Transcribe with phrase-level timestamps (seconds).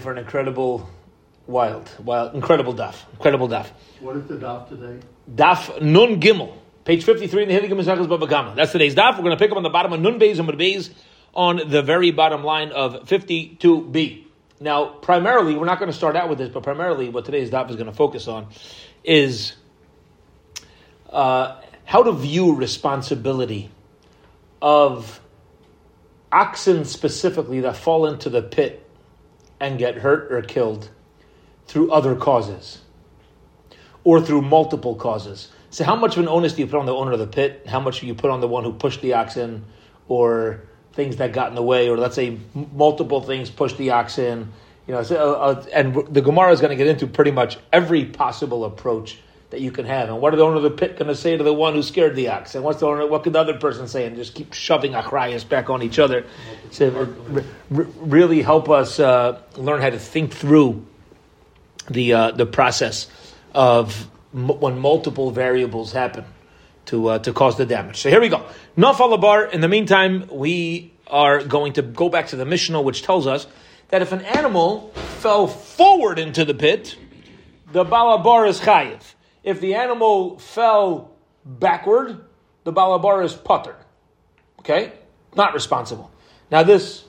[0.00, 0.90] for an incredible,
[1.46, 3.68] wild, wild, incredible daf, incredible daf.
[4.00, 4.98] What is the daf today?
[5.32, 6.52] Daf Nun Gimel,
[6.84, 8.56] page fifty-three in the Hilgim Mishnahs Baba Kama.
[8.56, 9.12] That's today's daf.
[9.12, 10.92] We're going to pick up on the bottom of Nun Beis and Beis
[11.34, 14.26] on the very bottom line of fifty-two B.
[14.58, 17.70] Now, primarily, we're not going to start out with this, but primarily, what today's daf
[17.70, 18.48] is going to focus on
[19.04, 19.52] is
[21.10, 23.70] uh, how to view responsibility
[24.60, 25.20] of
[26.32, 28.82] oxen specifically that fall into the pit
[29.60, 30.90] and get hurt or killed
[31.66, 32.82] through other causes
[34.04, 35.50] or through multiple causes.
[35.70, 37.66] So, how much of an onus do you put on the owner of the pit?
[37.66, 39.64] How much do you put on the one who pushed the oxen
[40.08, 40.62] or
[40.92, 44.52] things that got in the way, or let's say multiple things pushed the oxen?
[44.86, 47.58] You know, so, uh, uh and the Gemara is going to get into pretty much
[47.72, 49.18] every possible approach
[49.50, 50.08] that you can have.
[50.08, 51.82] And what are the owner of the pit going to say to the one who
[51.82, 52.54] scared the ox?
[52.54, 53.06] And what's the owner?
[53.06, 54.06] What could the other person say?
[54.06, 56.24] And just keep shoving achrayas back on each other.
[56.70, 57.44] So r-
[57.76, 60.84] r- really help us uh, learn how to think through
[61.88, 63.08] the uh, the process
[63.54, 66.24] of m- when multiple variables happen
[66.86, 67.98] to uh, to cause the damage.
[67.98, 68.44] So here we go.
[68.76, 69.52] Nafalabar.
[69.52, 73.46] In the meantime, we are going to go back to the Mishnah, which tells us
[73.88, 76.96] that if an animal fell forward into the pit,
[77.70, 79.14] the balabar is chayiv.
[79.46, 81.12] If the animal fell
[81.44, 82.20] backward,
[82.64, 83.76] the balabar is putter.
[84.58, 84.92] Okay?
[85.36, 86.10] Not responsible.
[86.50, 87.04] Now, this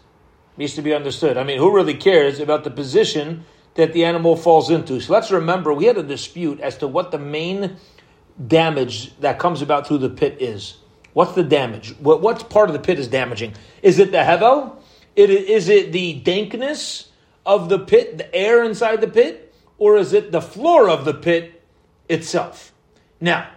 [0.55, 1.35] needs to be understood.
[1.35, 3.43] I mean, who really cares about the position
[3.73, 4.99] that the animal falls into?
[4.99, 7.77] So let's remember we had a dispute as to what the main
[8.45, 10.77] damage that comes about through the pit is.
[11.13, 11.95] What's the damage?
[11.97, 13.53] What, what part of the pit is damaging?
[13.81, 14.75] Is it the hevel?
[15.15, 17.09] It, is it the dankness
[17.47, 19.55] of the pit, the air inside the pit?
[19.80, 21.56] Or is it the floor of the pit
[22.09, 22.73] itself.
[23.19, 23.50] Now,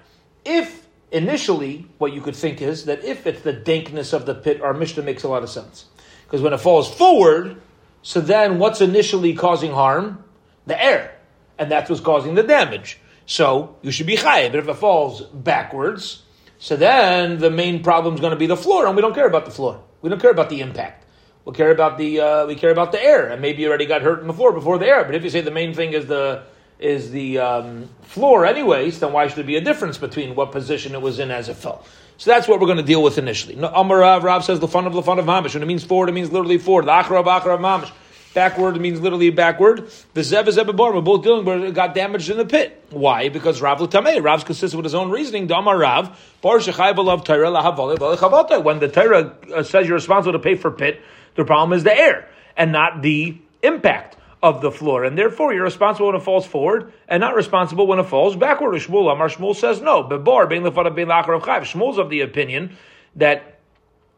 [0.45, 4.63] if initially what you could think is that if it's the dankness of the pit,
[4.63, 5.87] our Mishnah makes a lot of sense.
[6.25, 7.61] Because when it falls forward,
[8.03, 10.25] so then what's initially causing harm?
[10.67, 11.17] The air.
[11.59, 12.99] And that's what's causing the damage.
[13.27, 14.49] So you should be high.
[14.49, 16.23] But if it falls backwards,
[16.59, 19.27] so then the main problem is going to be the floor, and we don't care
[19.27, 19.83] about the floor.
[20.03, 21.07] We don't care about the impact.
[21.45, 24.03] We care about the uh, we care about the air, and maybe you already got
[24.03, 25.05] hurt in the floor before the air.
[25.05, 26.43] But if you say the main thing is the
[26.81, 30.95] is the um, floor anyways, then why should there be a difference between what position
[30.95, 31.85] it was in as it fell?
[32.17, 33.57] So that's what we're going to deal with initially.
[33.57, 35.55] No, Amar Rav, says the fun of the fun of mamish.
[35.55, 36.87] When it means forward, it means literally forward.
[36.87, 37.91] The achra of achra of mamish.
[38.33, 39.91] Backward means literally backward.
[40.15, 40.95] The zev is bar.
[40.95, 42.85] We're both dealing it got damaged in the pit.
[42.91, 43.29] Why?
[43.29, 44.23] Because Rav l'tamei.
[44.23, 45.49] Rav's consistent with his own reasoning.
[45.49, 46.17] Damar Rav.
[46.41, 51.01] Bar shechai b'lav Torah When the Torah uh, says you're responsible to pay for pit,
[51.35, 55.65] the problem is the air and not the impact of the floor, and therefore you're
[55.65, 58.75] responsible when it falls forward and not responsible when it falls backward.
[58.75, 60.03] Shmuel Amar Shmuel says no.
[60.03, 61.63] Bebar bein lefana bein lachar chayv.
[61.63, 62.77] Shmuel's of the opinion
[63.17, 63.59] that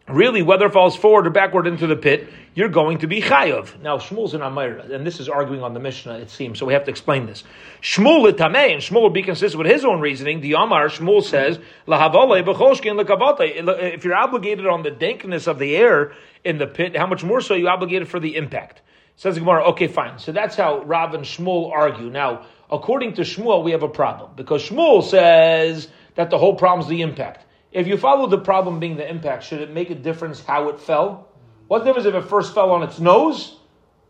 [0.09, 3.81] really whether it falls forward or backward into the pit, you're going to be chayav.
[3.81, 6.61] Now Shmuel's in Amira, and this is arguing on the Mishnah, it seems.
[6.61, 7.43] So we have to explain this.
[7.81, 10.41] Shmuel tamei, and Shmuel will be consistent with his own reasoning.
[10.41, 11.59] The Amar Shmuel says
[11.89, 16.13] If you're obligated on the dankness of the air
[16.45, 18.83] in the pit, how much more so are you obligated for the impact?
[19.17, 20.19] Says Gemara, okay, fine.
[20.19, 22.11] So that's how Rav and Shmuel argue.
[22.11, 26.81] Now, according to Shmuel, we have a problem because Shmuel says that the whole problem
[26.81, 27.45] is the impact.
[27.73, 30.81] If you follow the problem being the impact, should it make a difference how it
[30.81, 31.29] fell?
[31.69, 33.57] What difference if it first fell on its nose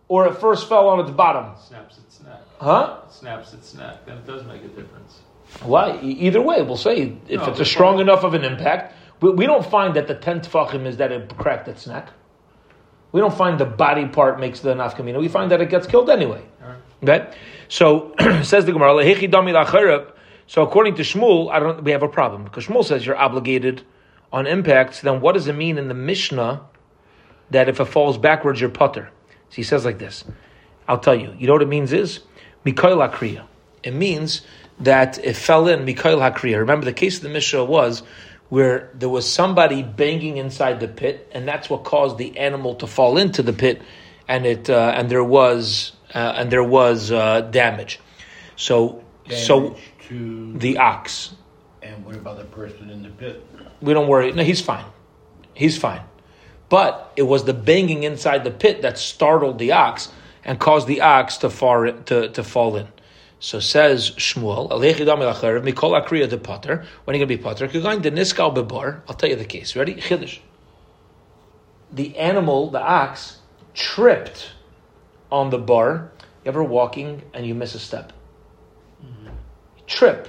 [0.09, 1.55] or it first fell on its bottom?
[1.69, 2.41] Snaps its neck.
[2.59, 2.99] Huh?
[3.07, 4.05] It snaps its neck.
[4.07, 5.21] Then it does make a difference.
[5.63, 6.01] Why?
[6.01, 8.95] Either way, we'll say if no, it's a strong enough of an impact.
[9.21, 12.09] We, we don't find that the tenth fachim is that it cracked its neck.
[13.13, 15.21] We don't find the body part makes the nafkamina.
[15.21, 16.43] We find that it gets killed anyway.
[17.03, 17.31] Okay?
[17.69, 18.95] So says the Gemara,
[20.47, 23.83] so according to Shmuel, I don't we have a problem because Shmuel says you're obligated
[24.33, 25.01] on impacts.
[25.01, 26.63] Then what does it mean in the Mishnah
[27.51, 29.11] that if it falls backwards you're putter?
[29.51, 30.25] So he says like this.
[30.89, 31.35] I'll tell you.
[31.39, 32.21] You know what it means is
[32.67, 33.45] Mikol Akriya.
[33.83, 34.43] It means
[34.81, 36.59] that it fell in Mikol Hakriya.
[36.59, 38.03] Remember the case of the Mishnah was
[38.53, 42.87] where there was somebody banging inside the pit, and that's what caused the animal to
[42.87, 43.81] fall into the pit,
[44.29, 47.99] and it uh, and there was uh, and there was uh, damage.
[48.57, 49.77] So damage so
[50.09, 51.35] to the ox.
[51.81, 53.43] And what about the person in the pit?
[53.81, 54.33] We don't worry.
[54.33, 54.85] No, he's fine.
[55.55, 56.03] He's fine.
[56.69, 60.13] But it was the banging inside the pit that startled the ox
[60.45, 62.87] and caused the ox to, far, to, to fall in.
[63.43, 66.87] So says Shmuel, Mikol Akriya de Potter.
[67.03, 67.67] When are you going to be Potter?
[67.67, 69.03] You're going to Niskal Bebar.
[69.09, 69.75] I'll tell you the case.
[69.75, 69.97] Ready?
[69.97, 70.39] Chiddush.
[71.91, 73.39] The animal, the ox,
[73.75, 74.53] tripped
[75.33, 76.13] on the bar.
[76.45, 78.13] You ever walking and you miss a step?
[79.05, 79.31] Mm-hmm.
[79.89, 80.29] Trip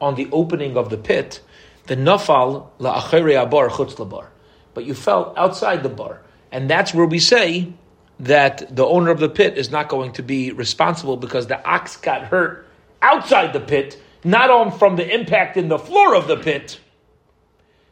[0.00, 1.40] on the opening of the pit.
[1.86, 4.32] The nafal la abar chutz bar.
[4.74, 6.22] But you fell outside the bar.
[6.50, 7.72] And that's where we say
[8.20, 11.96] that the owner of the pit is not going to be responsible because the ox
[11.96, 12.68] got hurt
[13.00, 16.78] outside the pit, not on from the impact in the floor of the pit.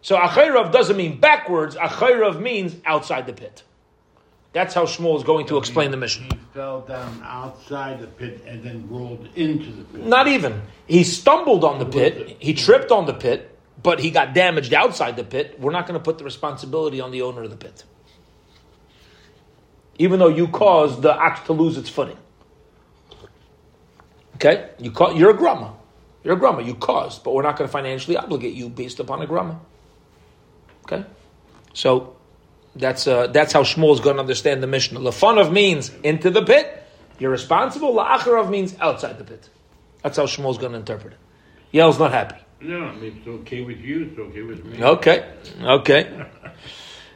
[0.03, 3.63] So Achairav doesn't mean backwards, Achairav means outside the pit.
[4.53, 6.25] That's how Shmuel is going to explain the mission.
[6.25, 10.05] He fell down outside the pit and then rolled into the pit.
[10.05, 10.63] Not even.
[10.87, 15.17] He stumbled on the pit, he tripped on the pit, but he got damaged outside
[15.17, 15.59] the pit.
[15.61, 17.85] We're not going to put the responsibility on the owner of the pit.
[20.01, 22.17] Even though you caused the ox to lose its footing.
[24.37, 24.71] Okay?
[24.79, 25.75] You ca- you're a grumma.
[26.25, 26.63] You're a grumma.
[26.63, 29.61] You caused, but we're not going to financially obligate you based upon a grumma.
[30.85, 31.05] Okay?
[31.75, 32.17] So
[32.75, 35.01] that's uh, that's how Shmuel is going to understand the Mishnah.
[35.01, 36.83] Lafanov means into the pit.
[37.19, 37.93] You're responsible.
[37.95, 39.51] La'acharav means outside the pit.
[40.03, 41.19] That's how Shmuel is going to interpret it.
[41.73, 42.41] Yale's not happy.
[42.63, 44.83] No, I mean, it's okay with you, it's okay with me.
[44.83, 45.31] Okay,
[45.63, 46.27] okay.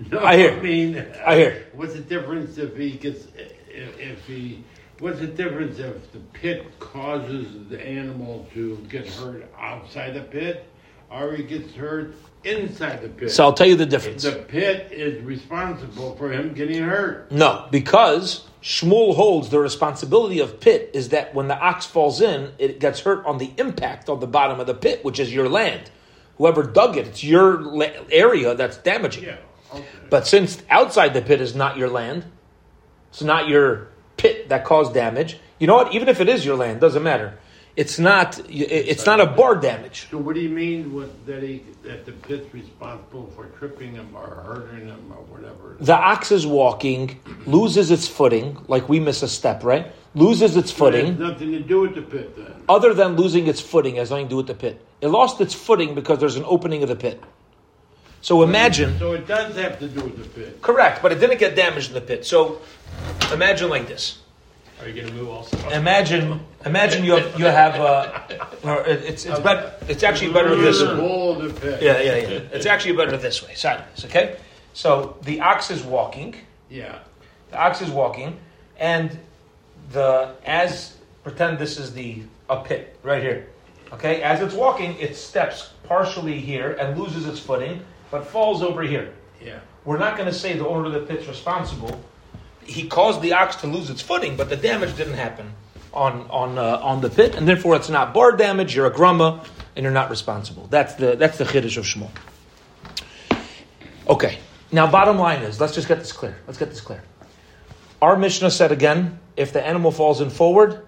[0.11, 0.53] No, I hear.
[0.53, 1.51] I mean, I hear.
[1.51, 3.27] Uh, what's the difference if he gets,
[3.69, 4.65] if, if he,
[4.99, 10.67] what's the difference if the pit causes the animal to get hurt outside the pit,
[11.11, 13.31] or he gets hurt inside the pit?
[13.31, 14.25] So I'll tell you the difference.
[14.25, 17.31] the pit is responsible for him getting hurt.
[17.31, 22.53] No, because Shmuel holds the responsibility of pit is that when the ox falls in,
[22.59, 25.49] it gets hurt on the impact on the bottom of the pit, which is your
[25.49, 25.91] land.
[26.39, 27.81] Whoever dug it, it's your
[28.11, 29.25] area that's damaging.
[29.25, 29.37] Yeah.
[30.11, 32.25] But since outside the pit is not your land,
[33.11, 35.39] it's not your pit that caused damage.
[35.59, 35.95] You know what?
[35.95, 37.39] Even if it is your land, doesn't matter.
[37.77, 38.41] It's not.
[38.49, 40.07] It's not a bar damage.
[40.09, 44.15] So what do you mean with, that he that the pit's responsible for tripping him
[44.15, 45.77] or hurting him or whatever?
[45.81, 49.91] The ox is walking, loses its footing, like we miss a step, right?
[50.15, 51.19] Loses its It has footing.
[51.19, 52.63] nothing to do with the pit then.
[52.69, 54.81] Other than losing its footing, has nothing to do with the pit.
[55.01, 57.21] It lost its footing because there's an opening of the pit.
[58.25, 58.99] So imagine.
[58.99, 60.63] So it does have to do with the pit.
[60.63, 62.25] Correct, but it didn't get damaged in the pit.
[62.25, 62.63] So
[63.31, 64.19] imagine like this.
[64.81, 65.59] Are you going to move also?
[65.69, 68.21] Imagine, imagine you have, you have uh,
[68.87, 69.75] it's it's better.
[69.89, 70.89] It's actually better this way.
[70.89, 71.83] of the pit.
[71.83, 72.41] Yeah, yeah, yeah.
[72.51, 74.07] It's actually better this way, sideways.
[74.07, 74.39] Okay.
[74.73, 76.35] So the ox is walking.
[76.71, 77.01] Yeah.
[77.51, 78.41] The ox is walking,
[78.79, 79.19] and
[79.93, 83.49] the as pretend this is the a pit right here.
[83.93, 84.23] Okay.
[84.23, 87.85] As it's walking, it steps partially here and loses its footing,
[88.15, 89.13] but falls over here.
[89.43, 89.59] Yeah.
[89.85, 92.01] We're not going to say the owner of the pit's responsible.
[92.65, 95.53] He caused the ox to lose its footing, but the damage didn't happen
[95.93, 98.77] on on uh, on the pit, and therefore it's not bar damage.
[98.77, 99.45] You're a grumma,
[99.75, 100.69] and you're not responsible.
[100.71, 102.13] That's the that's the chiddush of Shmuel.
[104.09, 104.39] Okay,
[104.71, 106.37] now bottom line is let's just get this clear.
[106.47, 107.03] Let's get this clear.
[108.01, 110.87] Our Mishnah said again: if the animal falls in forward,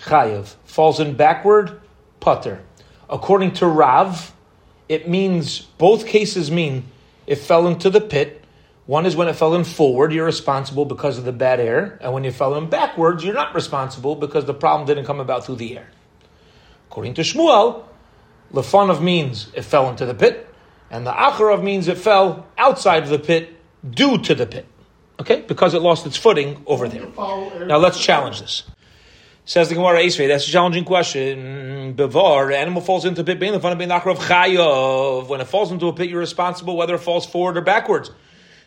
[0.00, 1.80] chayiv falls in backward,
[2.18, 2.60] putter.
[3.08, 4.32] According to Rav,
[4.88, 6.84] it means both cases mean
[7.26, 8.42] it fell into the pit.
[8.86, 12.12] One is when it fell in forward, you're responsible because of the bad air, and
[12.12, 15.56] when you fell in backwards, you're not responsible because the problem didn't come about through
[15.56, 15.88] the air.
[16.88, 17.84] According to Shmuel,
[18.52, 20.48] lefanov means it fell into the pit,
[20.88, 23.56] and the acharav means it fell outside of the pit
[23.88, 24.66] due to the pit.
[25.18, 27.06] Okay, because it lost its footing over there.
[27.66, 28.64] Now let's challenge this.
[29.48, 31.94] Says the Gemara Esrei, that's a challenging question.
[31.94, 35.28] Bevar, animal falls into a pit, bein lefanav bein acharav chayav.
[35.28, 38.10] When it falls into a pit, you're responsible whether it falls forward or backwards.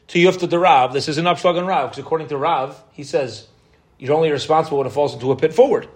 [0.08, 3.04] To Yufta the Rav, this is an upshlag on Rav, because according to Rav, he
[3.04, 3.50] says
[3.98, 5.90] you're only responsible when it falls into a pit forward.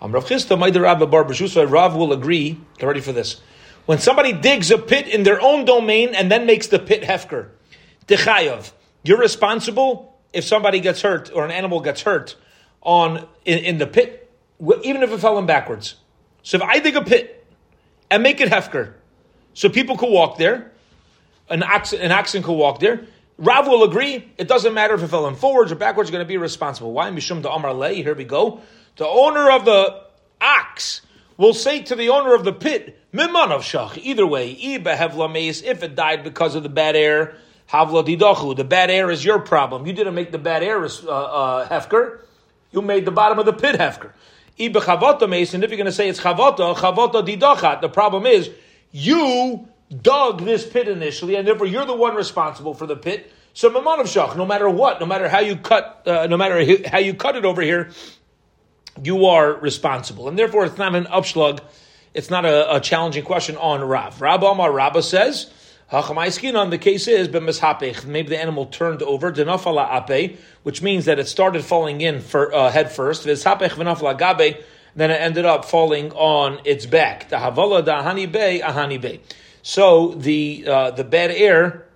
[0.00, 3.42] Um, Rav Maida Rav B'Shusha, Rav will agree, get ready for this.
[3.84, 7.50] When somebody digs a pit in their own domain and then makes the pit hefker,
[8.06, 12.36] Dechayav, you're responsible if somebody gets hurt or an animal gets hurt
[12.80, 14.28] on in, in the pit,
[14.82, 15.96] even if it fell in backwards.
[16.42, 17.46] So if I dig a pit
[18.10, 18.94] and make it hefker,
[19.54, 20.72] so people could walk there,
[21.48, 23.06] an oxen, an oxen could walk there.
[23.38, 24.30] Rav will agree.
[24.36, 26.10] It doesn't matter if it fell in forwards or backwards.
[26.10, 26.92] You're going to be responsible.
[26.92, 27.10] Why?
[27.10, 28.02] Mishum the Amar Lei.
[28.02, 28.60] Here we go.
[28.96, 30.02] The owner of the
[30.40, 31.00] ox
[31.38, 35.62] will say to the owner of the pit, "Mimanov shach." Either way, iba hevla.
[35.64, 37.34] If it died because of the bad air,
[37.70, 38.56] havla didachu.
[38.56, 39.86] The bad air is your problem.
[39.86, 42.20] You didn't make the bad air uh, uh, hefker.
[42.72, 44.12] You made the bottom of the pit hefker.
[44.60, 47.80] If you're going to say it's chavota, chavota didachat.
[47.80, 48.50] The problem is
[48.92, 49.68] you
[50.02, 53.32] dug this pit initially, and therefore you're the one responsible for the pit.
[53.52, 56.98] So Mamanov Shach, no matter what, no matter how you cut, uh, no matter how
[56.98, 57.90] you cut it over here,
[59.02, 61.60] you are responsible, and therefore it's not an upslug.
[62.12, 64.20] It's not a, a challenging question on Rav.
[64.20, 65.50] Rav Amar Rabba says,
[65.90, 68.04] "Hachamaiskin." The case is b'mishapech.
[68.04, 72.54] Maybe the animal turned over denafala ape, which means that it started falling in for,
[72.54, 73.24] uh, head first.
[73.24, 74.56] Gabe.
[74.96, 77.28] Then it ended up falling on its back.
[77.28, 79.20] The havala da ahani bay ahani bay.
[79.62, 81.86] So the uh, the bad air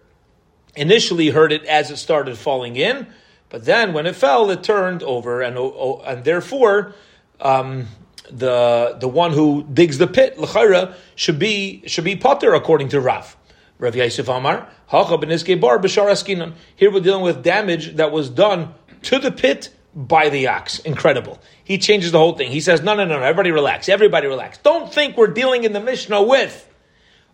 [0.76, 3.06] initially hurt it as it started falling in,
[3.48, 6.94] But then when it fell, it turned over, and and therefore.
[7.40, 7.88] Um,
[8.30, 13.00] the the one who digs the pit, l'chayra, should be should be potter according to
[13.00, 13.36] Rav.
[13.84, 16.54] Rav Yosef Amar, Hacha beniske bar b'shar askinan.
[16.74, 20.78] Here we're dealing with damage that was done to the pit by the ox.
[20.80, 21.38] Incredible.
[21.62, 22.50] He changes the whole thing.
[22.50, 23.88] He says, no, no, no, no, everybody relax.
[23.88, 24.58] Everybody relax.
[24.58, 26.68] Don't think we're dealing in the Mishnah with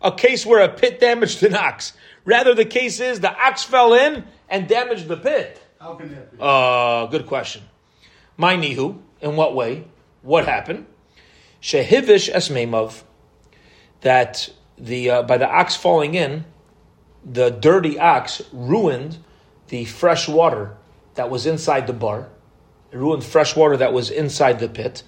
[0.01, 1.93] a case where a pit damaged an ox.
[2.25, 5.61] Rather, the case is the ox fell in and damaged the pit.
[5.79, 6.37] How can that be?
[6.39, 7.63] Uh, good question.
[8.37, 9.85] My nihu, in what way?
[10.21, 10.85] What happened?
[11.61, 13.03] Shehivish esmeimav,
[14.01, 16.45] that the uh, by the ox falling in,
[17.25, 19.17] the dirty ox ruined
[19.67, 20.75] the fresh water
[21.15, 22.29] that was inside the bar.
[22.91, 25.03] It ruined fresh water that was inside the pit,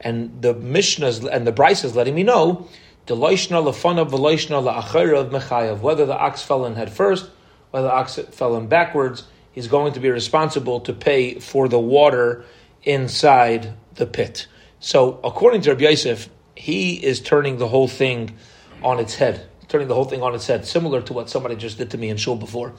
[0.00, 2.68] and the Mishnahs and the Brisa is letting me know
[3.06, 5.80] the loishna lefanav v'loishna la'achayrav mechayav.
[5.80, 7.30] Whether the ox fell in head first,
[7.70, 11.78] whether the ox fell in backwards, he's going to be responsible to pay for the
[11.78, 12.44] water
[12.82, 14.46] inside the pit.
[14.80, 18.36] So, according to Rabbi Yosef, he is turning the whole thing
[18.82, 21.78] on its head, turning the whole thing on its head, similar to what somebody just
[21.78, 22.74] did to me in shul before.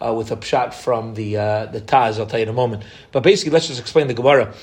[0.00, 2.84] Uh, with a shot from the uh, the Taz, I'll tell you in a moment.
[3.10, 4.54] But basically, let's just explain the Gemara.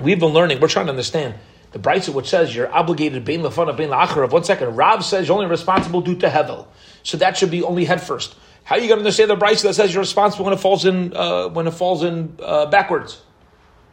[0.00, 0.60] We've been learning.
[0.60, 1.34] We're trying to understand
[1.72, 4.30] the Brisa, which says you're obligated bein lefana bein la'acharav.
[4.30, 6.66] One second, Rav says you're only responsible due to hevel,
[7.02, 8.36] so that should be only head first.
[8.62, 10.84] How are you going to understand the Brisa that says you're responsible when it falls
[10.84, 13.20] in uh, when it falls in uh, backwards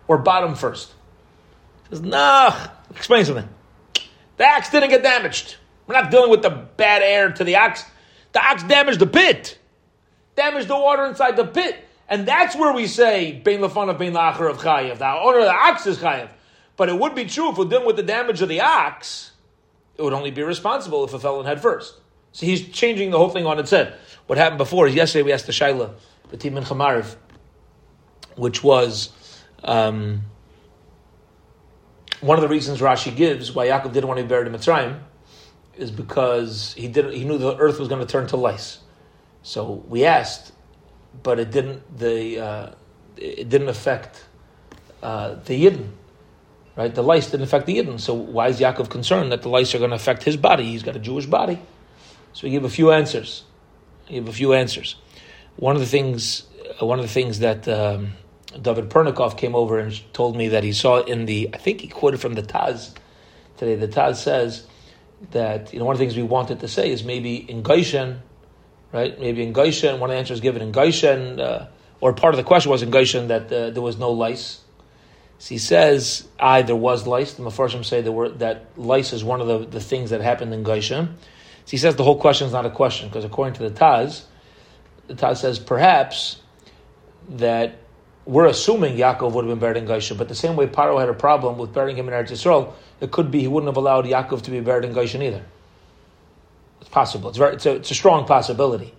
[0.08, 0.94] or bottom first?
[1.90, 2.56] Says nah.
[2.92, 3.50] Explain something.
[4.38, 5.58] The axe didn't get damaged.
[5.88, 7.84] We're not dealing with the bad air to the ox.
[8.32, 9.58] The ox damaged the pit,
[10.36, 11.78] damaged the water inside the pit.
[12.08, 15.00] And that's where we say, Bein Lafanav, Bein La'achar of Chayev.
[15.00, 16.30] The owner of the ox is Chayev.
[16.78, 19.32] But it would be true if we're dealing with the damage of the ox,
[19.98, 21.96] it would only be responsible if a felon in head first.
[22.32, 23.96] So he's changing the whole thing on its head.
[24.28, 25.94] What happened before is yesterday we asked the Shaila,
[26.30, 27.16] the in Chamarv,
[28.36, 29.10] which was
[29.64, 30.24] um,
[32.20, 35.00] one of the reasons Rashi gives why Yaakov didn't want to be buried in Mitzrayim
[35.78, 38.80] is because he didn't he knew the earth was going to turn to lice.
[39.44, 40.52] So we asked,
[41.22, 42.72] but it didn't the uh,
[43.18, 44.26] it didn't affect
[45.04, 45.90] uh, the Yidden,
[46.76, 46.94] right?
[46.94, 48.00] The lice didn't affect the Yidden.
[48.00, 50.66] So why is Yaakov concerned that the lice are going to affect his body?
[50.66, 51.60] He's got a Jewish body.
[52.34, 53.44] So we give a few answers.
[54.10, 54.96] We give a few answers.
[55.58, 56.44] One of the things,
[56.82, 58.14] uh, one of the things that um,
[58.62, 61.88] David Pernikov came over and told me that he saw in the, I think he
[61.88, 62.94] quoted from the Taz
[63.58, 63.76] today.
[63.76, 64.68] The Taz says
[65.32, 68.20] that you know one of the things we wanted to say is maybe in Gaishen,
[68.92, 69.20] right?
[69.20, 71.68] Maybe in Gaishen, one of the answers given in Gaishen, uh,
[72.02, 74.62] or part of the question was in Gaishen that uh, there was no lice.
[75.38, 77.34] So he says, I there was lice.
[77.34, 80.54] The Mepharshim say there were, that lice is one of the, the things that happened
[80.54, 81.08] in Gaishen.
[81.66, 84.24] So he says the whole question is not a question because according to the Taz,
[85.08, 86.42] the Taz says perhaps
[87.30, 87.80] that
[88.26, 91.10] we're assuming Yaakov would have been buried in Gaishen, but the same way Paro had
[91.10, 94.06] a problem with burying him in Eretz Yisrael, it could be he wouldn't have allowed
[94.06, 95.44] Yaakov to be buried in Gaishen either.
[96.82, 97.30] It's possible.
[97.30, 98.94] It's, very, it's, a, it's a strong possibility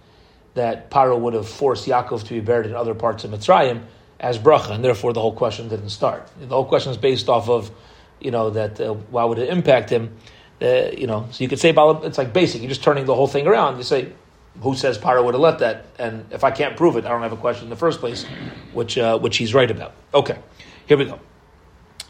[0.54, 3.82] that Paro would have forced Yaakov to be buried in other parts of Mitzrayim
[4.18, 6.28] as bracha, and therefore the whole question didn't start.
[6.40, 7.70] The whole question is based off of,
[8.20, 10.16] you know, that uh, why would it impact him?
[10.60, 12.62] Uh, you know, so you could say it's like basic.
[12.62, 13.76] You're just turning the whole thing around.
[13.76, 14.12] You say,
[14.62, 15.84] who says Paro would have let that?
[15.98, 18.24] And if I can't prove it, I don't have a question in the first place,
[18.72, 19.92] which uh, which he's right about.
[20.14, 20.38] Okay,
[20.86, 21.20] here we go.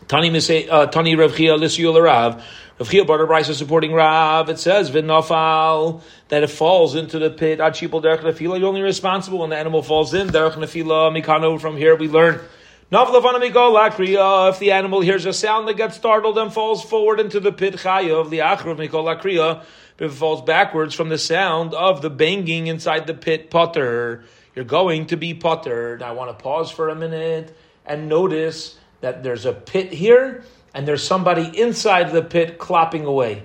[0.09, 2.45] Tani uh, Tani Rav Chia Lisiyul Rav.
[2.79, 4.49] Rav Chia brisa supporting Rav.
[4.49, 7.59] It says v'nafal that it falls into the pit.
[7.59, 8.59] Achipol derech nefila.
[8.59, 10.29] You're only responsible when the animal falls in.
[10.29, 11.61] Derech nefila mikano.
[11.61, 12.41] From here we learn.
[12.89, 17.75] If the animal hears a sound that gets startled and falls forward into the pit
[17.75, 19.63] chayav, the achrav mikol lakriya,
[19.99, 24.23] if it falls backwards from the sound of the banging inside the pit potter,
[24.55, 26.01] you're going to be puttered.
[26.01, 30.43] I want to pause for a minute and notice that there's a pit here
[30.75, 33.45] and there's somebody inside the pit clopping away.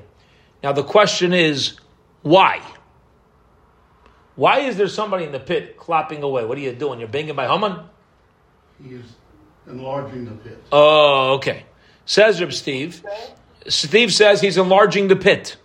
[0.64, 1.78] Now the question is,
[2.24, 2.64] why?
[4.34, 6.46] Why is there somebody in the pit clopping away?
[6.46, 6.98] What are you doing?
[7.00, 7.80] You're banging by Haman?
[8.84, 9.06] He is
[9.68, 10.64] enlarging the pit.
[10.72, 11.66] Oh, okay.
[12.06, 13.06] Says Reb Steve.
[13.68, 15.58] Steve says he's enlarging the pit.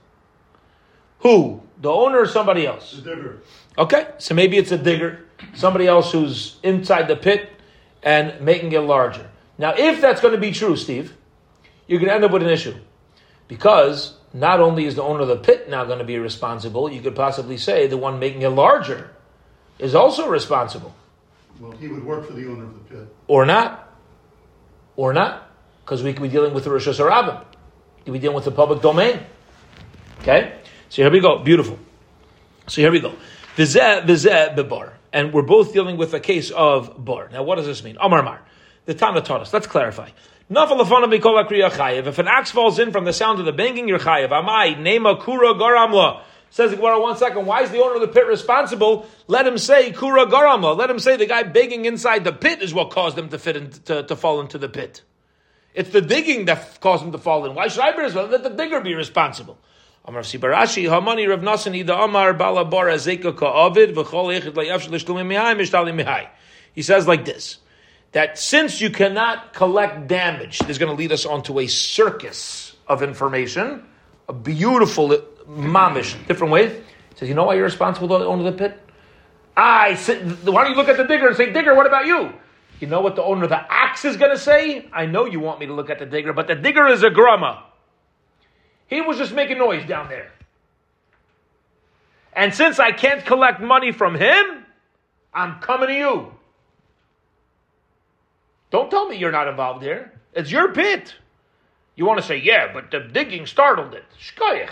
[1.21, 1.63] Who?
[1.81, 2.93] The owner or somebody else?
[2.93, 3.41] The digger.
[3.79, 5.25] Okay, so maybe it's a digger,
[5.55, 7.49] somebody else who's inside the pit
[8.03, 9.31] and making it larger.
[9.59, 11.17] Now, if that's going to be true, Steve,
[11.87, 12.75] you're going to end up with an issue.
[13.49, 17.01] Because not only is the owner of the pit now going to be responsible, you
[17.01, 19.11] could possibly say the one making it larger
[19.79, 20.95] is also responsible.
[21.61, 23.17] Well, he would work for the owner of the pit.
[23.29, 23.95] Or not.
[24.97, 25.49] Or not.
[25.85, 27.45] Because we could be dealing with the Rosh Hashanah.
[27.99, 29.21] We could be dealing with the public domain.
[30.21, 30.59] Okay?
[30.89, 31.39] So here we go.
[31.39, 31.79] Beautiful.
[32.67, 33.15] So here we go.
[33.57, 34.93] Vizeh, vizeh, bebar.
[35.13, 37.31] and we're both dealing with a case of bar.
[37.33, 37.97] Now, what does this mean?
[38.01, 38.43] Amar Mar.
[38.87, 39.53] The Tana taught us.
[39.53, 40.09] Let's clarify.
[40.49, 44.31] If an axe falls in from the sound of the banging, you're chayiv.
[44.31, 46.23] Amai, nema kura garamla.
[46.51, 49.07] Says the Gemara, one second, why is the owner of the pit responsible?
[49.27, 50.77] Let him say kura garamla.
[50.77, 53.57] Let him say the guy begging inside the pit is what caused him to fit
[53.57, 55.03] in, to, to fall into the pit.
[55.75, 57.55] It's the digging that caused him to fall in.
[57.55, 58.39] Why should I be responsible?
[58.39, 59.59] Let the digger be responsible.
[60.07, 65.57] Amar Sibarashi, Hamani Rav Nasani, the Amar Balabara Zeka Ka'avid, V'chol Echid Mihai,
[65.93, 66.29] Mihai.
[66.73, 67.59] He says like this,
[68.13, 72.75] that since you cannot collect damage, this is going to lead us onto a circus
[72.87, 73.85] of information,
[74.29, 75.11] a beautiful
[75.49, 76.73] mamish, different ways.
[76.73, 78.81] He says, you know why you're responsible to of the pit?
[79.57, 82.33] I sit, why don't you look at the digger and say, digger, what about you?
[82.79, 84.87] You know what the owner of the axe is going to say?
[84.93, 87.11] I know you want me to look at the digger, but the digger is a
[87.11, 87.63] grumma.
[88.87, 90.31] He was just making noise down there.
[92.35, 94.67] And since I can't collect money from him,
[95.33, 96.36] I'm coming to you.
[98.71, 100.13] Don't tell me you're not involved here.
[100.35, 101.15] It's your pit.
[101.95, 104.05] You want to say, yeah, but the digging startled it.
[104.21, 104.71] Shkoyach.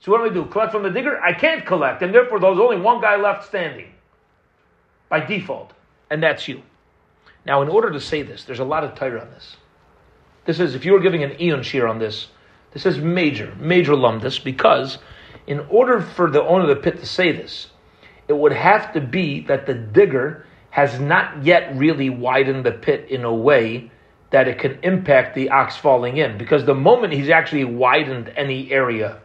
[0.00, 0.46] So what do we do?
[0.46, 1.20] Collect from the digger?
[1.20, 3.92] I can't collect, and therefore there's only one guy left standing
[5.08, 5.72] by default,
[6.10, 6.62] and that's you.
[7.44, 9.56] Now, in order to say this, there's a lot of Torah on this.
[10.46, 12.28] This is, if you were giving an iyun shiur on this,
[12.72, 14.98] this is major, major lumdus, because
[15.46, 17.68] in order for the owner of the pit to say this,
[18.28, 23.08] it would have to be that the digger has not yet really widened the pit
[23.10, 23.90] in a way
[24.30, 26.38] that it can impact the ox falling in.
[26.38, 29.20] Because the moment he's actually widened any area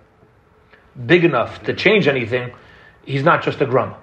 [1.06, 2.52] big enough to change anything,
[3.06, 3.94] he's not just a grum.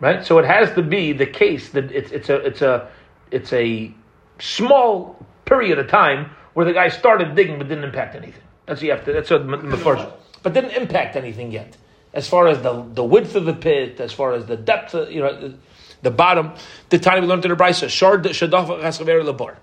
[0.00, 0.24] Right?
[0.24, 2.88] So it has to be the case that it's, it's a it's a
[3.30, 3.94] it's a
[4.40, 8.42] small period of time where the guy started digging but didn't impact anything.
[8.66, 9.12] That's you have to.
[9.12, 10.06] That's what the first,
[10.42, 11.76] but didn't impact anything yet.
[12.14, 15.10] As far as the the width of the pit, as far as the depth, of,
[15.10, 15.54] you know,
[16.02, 16.52] the, bottom.
[16.90, 19.56] The time we learned in the brisa, shard shadaf chasaver lebar.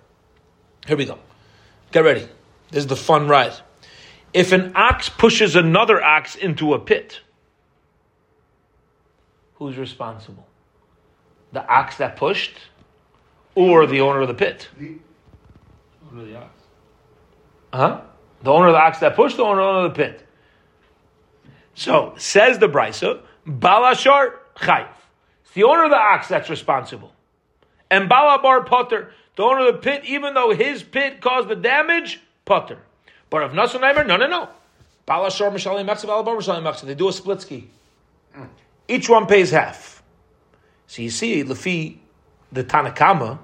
[0.88, 1.19] Here we go.
[1.91, 2.27] Get ready.
[2.72, 3.53] This is the fun ride.
[4.34, 7.22] If an ox pushes another ox into a pit,
[9.55, 10.46] who's responsible?
[11.51, 12.53] The ox that pushed,
[13.55, 14.70] or the owner of the pit?
[14.77, 14.98] The
[16.11, 16.61] owner of the, ox.
[17.74, 18.01] Huh?
[18.44, 20.25] The owner of the ox that pushed, the owner of the pit.
[21.74, 24.90] So says the brisa, balashar chayiv.
[25.50, 27.12] It's the owner of the ox that's responsible,
[27.90, 32.22] and balabar potter, the owner of the pit, even though his pit caused the damage,
[32.46, 32.77] potter.
[33.31, 34.50] But if Nasan Neimer, no, no, no.
[35.07, 36.81] Balashar mishalim mechsa, balabar mishalim mechsa.
[36.81, 37.68] They do a split ski.
[38.38, 38.48] Mm.
[38.88, 40.03] Each one pays half.
[40.85, 41.98] So you see, Lefi,
[42.51, 43.40] the Tanakama,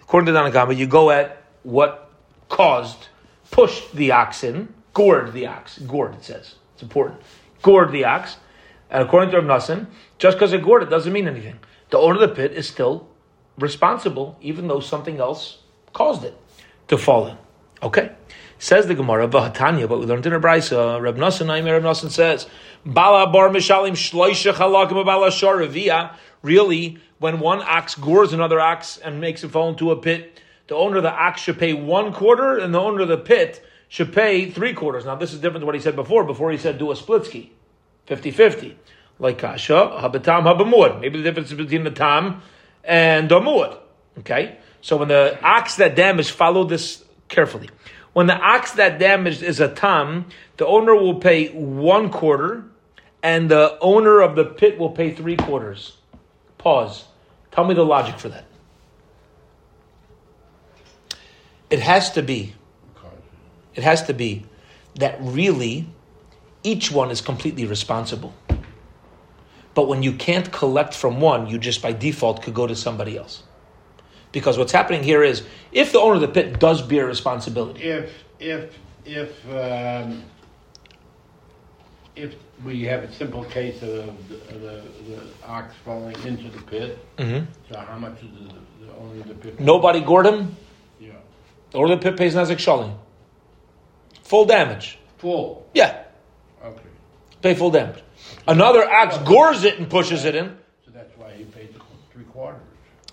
[0.00, 2.10] according to Tanakama, you go at what
[2.48, 3.08] caused,
[3.50, 5.78] pushed the ox in, gored the ox.
[5.80, 6.54] Gored, it says.
[6.74, 7.20] It's important.
[7.60, 8.36] Gored the ox.
[8.90, 9.86] And according to Rav Nassan,
[10.18, 11.58] just because it gored it doesn't mean anything.
[11.90, 13.08] The owner of the pit is still
[13.58, 15.58] responsible, even though something else
[15.92, 16.36] caused it
[16.88, 17.36] to fall in.
[17.82, 18.12] Okay.
[18.58, 22.10] Says the Gemara, Vahatanya, but we learned in a Brisa, Reb Nassan, Naimir Reb Nassan
[22.10, 22.46] says,
[22.84, 23.96] Bala bar mishalim.
[26.42, 30.74] Really, when one ox gores another ox and makes it fall into a pit, the
[30.74, 34.12] owner of the ox should pay one quarter, and the owner of the pit should
[34.12, 35.04] pay three quarters.
[35.04, 36.24] Now, this is different to what he said before.
[36.24, 37.52] Before he said do a split ski,
[38.10, 38.74] 50-50.
[39.18, 41.00] Like kasha, habatam, habamud.
[41.00, 42.42] Maybe the difference is between the tam
[42.84, 43.78] and the muad.
[44.18, 44.58] Okay?
[44.80, 47.70] So when the ox that damaged, follow this carefully.
[48.12, 52.64] When the ox that damaged is a tam, the owner will pay one quarter,
[53.22, 55.96] and the owner of the pit will pay three quarters.
[56.58, 57.04] Pause.
[57.52, 58.44] Tell me the logic for that.
[61.68, 62.54] It has to be,
[63.74, 64.44] it has to be
[64.96, 65.86] that really
[66.62, 68.34] each one is completely responsible.
[69.74, 73.16] But when you can't collect from one, you just by default could go to somebody
[73.16, 73.42] else.
[74.32, 75.42] Because what's happening here is
[75.72, 80.22] if the owner of the pit does bear responsibility, If if if um,
[82.16, 86.98] if we have a simple case of the, the, the ox falling into the pit,
[87.16, 87.46] Mhm.
[87.70, 89.60] so how much is the, the owner of the pit?
[89.60, 90.54] nobody gored him,
[91.00, 91.12] Yeah,
[91.70, 92.92] the owner of the pit pays Nazik Shalim.
[94.24, 94.98] Full damage.
[95.18, 95.66] full.
[95.74, 96.04] Yeah,
[97.42, 98.02] pay full damage.
[98.46, 100.56] Another ox gores it and pushes it in.
[100.84, 101.80] so that's why he paid the
[102.12, 102.60] three quarters.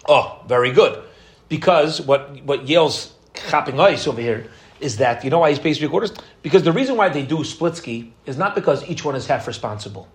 [0.08, 1.04] Oh, very good.
[1.50, 3.14] Because what what Yale's
[3.50, 4.48] chopping ice over here
[4.80, 6.14] is that you know why he's pays three quarters?
[6.42, 9.48] Because the reason why they do split ski is not because each one is half
[9.48, 10.08] responsible.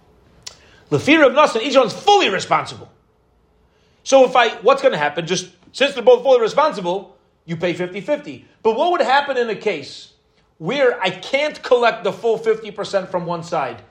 [0.88, 2.90] The fear of Nasan, each one's fully responsible.
[4.04, 5.26] So if I what's gonna happen?
[5.26, 8.44] Just since they're both fully responsible, you pay 50-50.
[8.62, 10.12] But what would happen in a case
[10.58, 13.82] where I can't collect the full 50% from one side?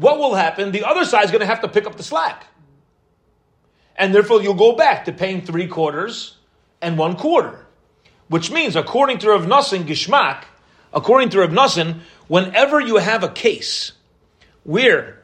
[0.00, 0.72] What will happen?
[0.72, 2.46] The other side is gonna have to pick up the slack.
[3.96, 6.36] and therefore you'll go back to paying three quarters
[6.80, 7.66] and one quarter.
[8.28, 10.44] Which means, according to Rav Nassan Gishmak,
[10.94, 13.92] according to Rav Nassan, whenever you have a case
[14.64, 15.20] where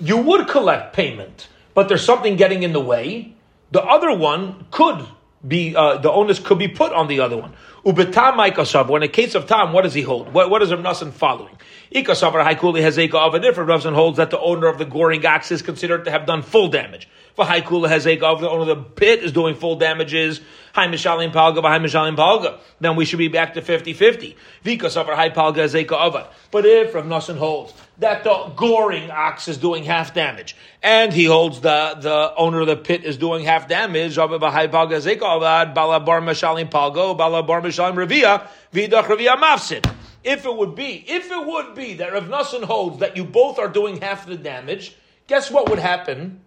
[0.00, 3.34] you would collect payment, but there's something getting in the way,
[3.70, 5.06] the other one could
[5.46, 7.52] be uh, the onus could be put on the other one.
[7.84, 10.32] Ubetam when a case of Tam, what does he hold?
[10.32, 11.56] What, what is Rav Nassan following?
[11.92, 15.26] Ikasavar Haikuli has of a different Rav Nassan holds that the owner of the goring
[15.26, 17.08] ox is considered to have done full damage.
[17.34, 20.40] For Haikula has Eka of the owner of the pit is doing full damages.
[20.72, 22.60] Hi Mishalim Palga, Hi Mishalim Palga.
[22.78, 24.36] Then we should be back to 50-50.
[24.64, 29.58] Vikasavar Hai Palga has Eka of But if Rav holds that the goring ox is
[29.58, 33.66] doing half damage, and he holds the, the owner of the pit is doing half
[33.66, 39.92] damage, Bala bar Mishalim Palgo, Bala bar Mishalim Revia, Vidach Revia Mafsid.
[40.22, 43.58] If it would be, if it would be that Rav Nassan holds that you both
[43.58, 44.94] are doing half the damage,
[45.26, 46.40] guess what would happen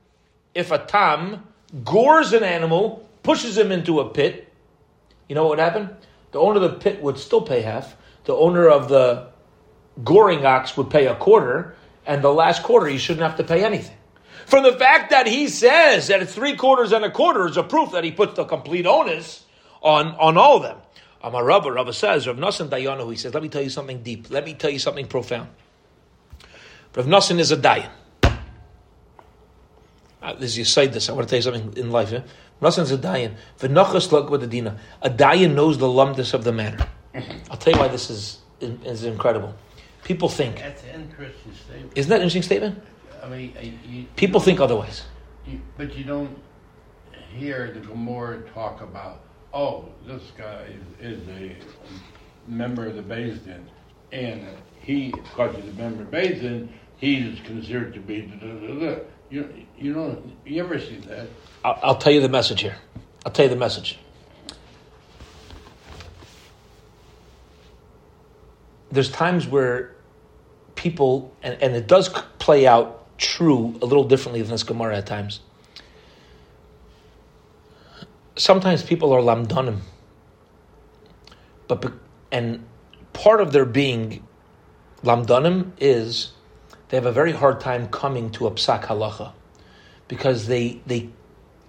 [0.53, 1.47] if a tam
[1.83, 4.51] gores an animal, pushes him into a pit?
[5.27, 5.89] You know what would happen?
[6.31, 7.95] The owner of the pit would still pay half.
[8.25, 9.29] The owner of the
[10.03, 13.63] goring ox would pay a quarter, and the last quarter he shouldn't have to pay
[13.63, 13.97] anything.
[14.45, 17.63] From the fact that he says that it's three quarters and a quarter is a
[17.63, 19.45] proof that he puts the complete onus
[19.81, 20.77] on, on all of them.
[21.23, 24.29] Amar Rabba, Rabba says, Rav Nassan Dayano, he says, let me tell you something deep.
[24.29, 25.49] Let me tell you something profound.
[26.95, 27.89] Rav Nassan is a Dayan.
[30.21, 31.09] Uh, this is you say this.
[31.09, 32.11] I want to tell you something in life.
[32.13, 32.21] Eh?
[32.59, 33.35] Rav is a Dayan.
[33.59, 34.79] V'nachas lug with the dina.
[35.01, 36.85] A Dayan knows the lumdus of the matter.
[37.49, 39.53] I'll tell you why this is, is incredible.
[40.03, 40.57] People think.
[40.57, 41.93] That's an interesting statement.
[41.95, 42.83] Isn't that an interesting statement?
[43.21, 45.03] I mean, uh, you, People think otherwise.
[45.47, 46.37] you, but you don't
[47.33, 49.21] hear the Gemara talk about,
[49.53, 50.65] oh, this guy
[50.99, 51.55] is, is a
[52.47, 53.65] member of the Din,
[54.11, 54.45] and
[54.81, 59.01] he, because he's a member of Din, he's considered to be da, da, da.
[59.29, 61.27] You, you know, you ever see that?
[61.63, 62.75] I'll, I'll tell you the message here.
[63.25, 63.97] I'll tell you the message.
[68.91, 69.95] There's times where
[70.75, 75.07] people, and, and it does play out true a little differently than this Gemara at
[75.07, 75.39] times.
[78.43, 79.77] Sometimes people are lamdanim,
[81.69, 81.93] but
[82.29, 82.61] and
[83.13, 84.21] part of their being
[85.01, 86.33] lamdanim is
[86.89, 89.31] they have a very hard time coming to a psak halacha
[90.09, 91.07] because they they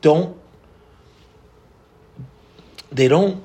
[0.00, 0.36] don't
[2.90, 3.40] they don't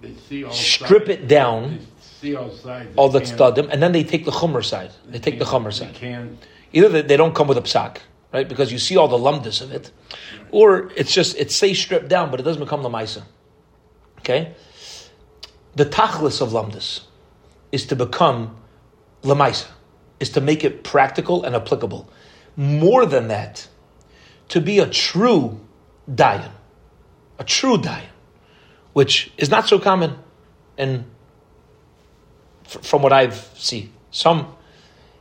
[0.00, 1.10] They see all Strip sides.
[1.20, 1.78] it down.
[1.78, 2.90] They see all sides.
[2.96, 4.90] all They the tzadim, and then they take the chumr side.
[5.06, 5.94] They take the chumr They side.
[5.94, 6.44] can't.
[6.72, 7.98] Either they, they don't come with a psak,
[8.32, 8.48] right?
[8.48, 9.90] Because you see all the lumdus of it,
[10.50, 13.22] or it's just it stays stripped down, but it doesn't become lamaisa.
[14.20, 14.54] Okay,
[15.74, 17.02] the tachlis of lumdus
[17.70, 18.56] is to become
[19.22, 19.68] lamaisa,
[20.20, 22.08] is to make it practical and applicable.
[22.56, 23.68] More than that,
[24.48, 25.60] to be a true
[26.10, 26.50] dayan,
[27.38, 28.10] a true dayan,
[28.92, 30.16] which is not so common,
[30.76, 31.04] and
[32.64, 34.54] from what I've seen, some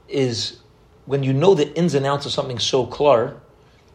[0.08, 0.61] is
[1.06, 3.40] when you know the ins and outs of something so clear,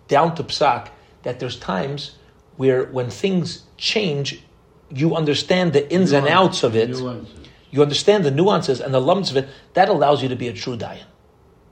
[0.09, 0.89] down to psak,
[1.23, 2.17] that there's times
[2.57, 4.43] where when things change,
[4.91, 6.91] you understand the ins and outs of it.
[6.91, 7.35] Nuances.
[7.71, 9.49] You understand the nuances and the lumps of it.
[9.75, 11.05] That allows you to be a true dayan.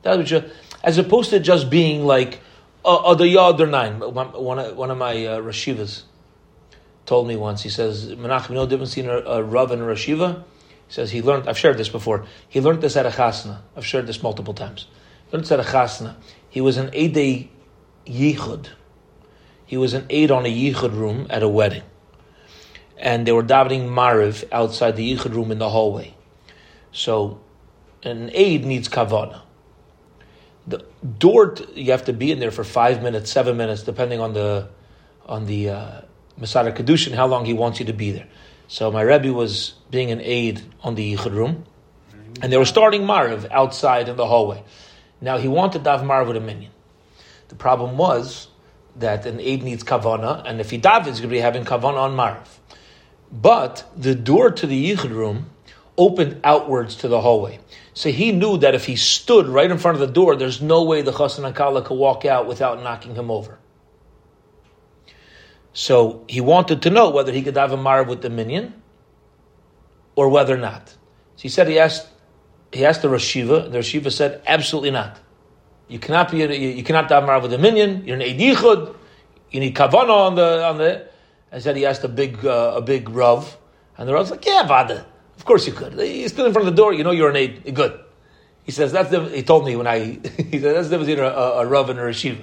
[0.02, 0.44] That ju-
[0.82, 2.40] as opposed to just being like
[2.84, 4.00] uh, the yard or nine.
[4.00, 6.02] One, one of- one of my uh, rashivas
[7.06, 7.62] told me once.
[7.62, 10.42] He says, "Menachem, you know the difference between a, a rav and a rashiva."
[10.88, 11.48] He says he learned.
[11.48, 12.26] I've shared this before.
[12.48, 13.60] He learned this at a chasna.
[13.76, 14.86] I've shared this multiple times.
[15.34, 16.14] A chasna.
[16.48, 17.48] He was an Eidei
[18.06, 18.68] yichud.
[19.66, 21.82] He was an aide on a yichud room at a wedding,
[22.96, 26.14] and they were davening mariv outside the yichud room in the hallway.
[26.92, 27.40] So,
[28.04, 29.40] an aide needs kavana.
[30.68, 30.84] The
[31.18, 34.68] door you have to be in there for five minutes, seven minutes, depending on the
[35.26, 36.00] on the uh,
[36.40, 38.28] Mesader Kiddushin, how long he wants you to be there.
[38.68, 41.64] So my Rebbe was being an aide on the Yichud room,
[42.40, 44.62] and they were starting Mariv outside in the hallway.
[45.24, 46.70] Now he wanted daven Mariv with a minion.
[47.48, 48.48] The problem was
[48.96, 51.96] that an aide needs kavana, and if he davens, he's going to be having kavana
[51.96, 52.46] on Mariv.
[53.32, 55.50] But the door to the Yichud room
[55.96, 57.58] opened outwards to the hallway.
[57.94, 60.82] So he knew that if he stood right in front of the door, there's no
[60.82, 63.58] way the Chassan and Kala could walk out without knocking him over.
[65.72, 68.74] So he wanted to know whether he could have a marv with the minion
[70.16, 70.90] or whether not.
[70.90, 72.08] So he said he asked
[72.74, 75.18] he asked the Rashiva, and the Rashiva said, absolutely not.
[75.88, 78.96] You cannot be you, you cannot marv with the minion, you're an Eidichud,
[79.50, 81.08] you need kavana on the on the
[81.52, 83.56] I said he asked a big uh, a big Rav,
[83.96, 85.06] and the Rav's like, Yeah, Vada,
[85.36, 85.92] of course you could.
[86.00, 88.00] He stood in front of the door, you know you're an aid good.
[88.64, 89.98] He says that's the he told me when I
[90.36, 92.42] he said that's the difference between a, a, a Rav and a Rashiva.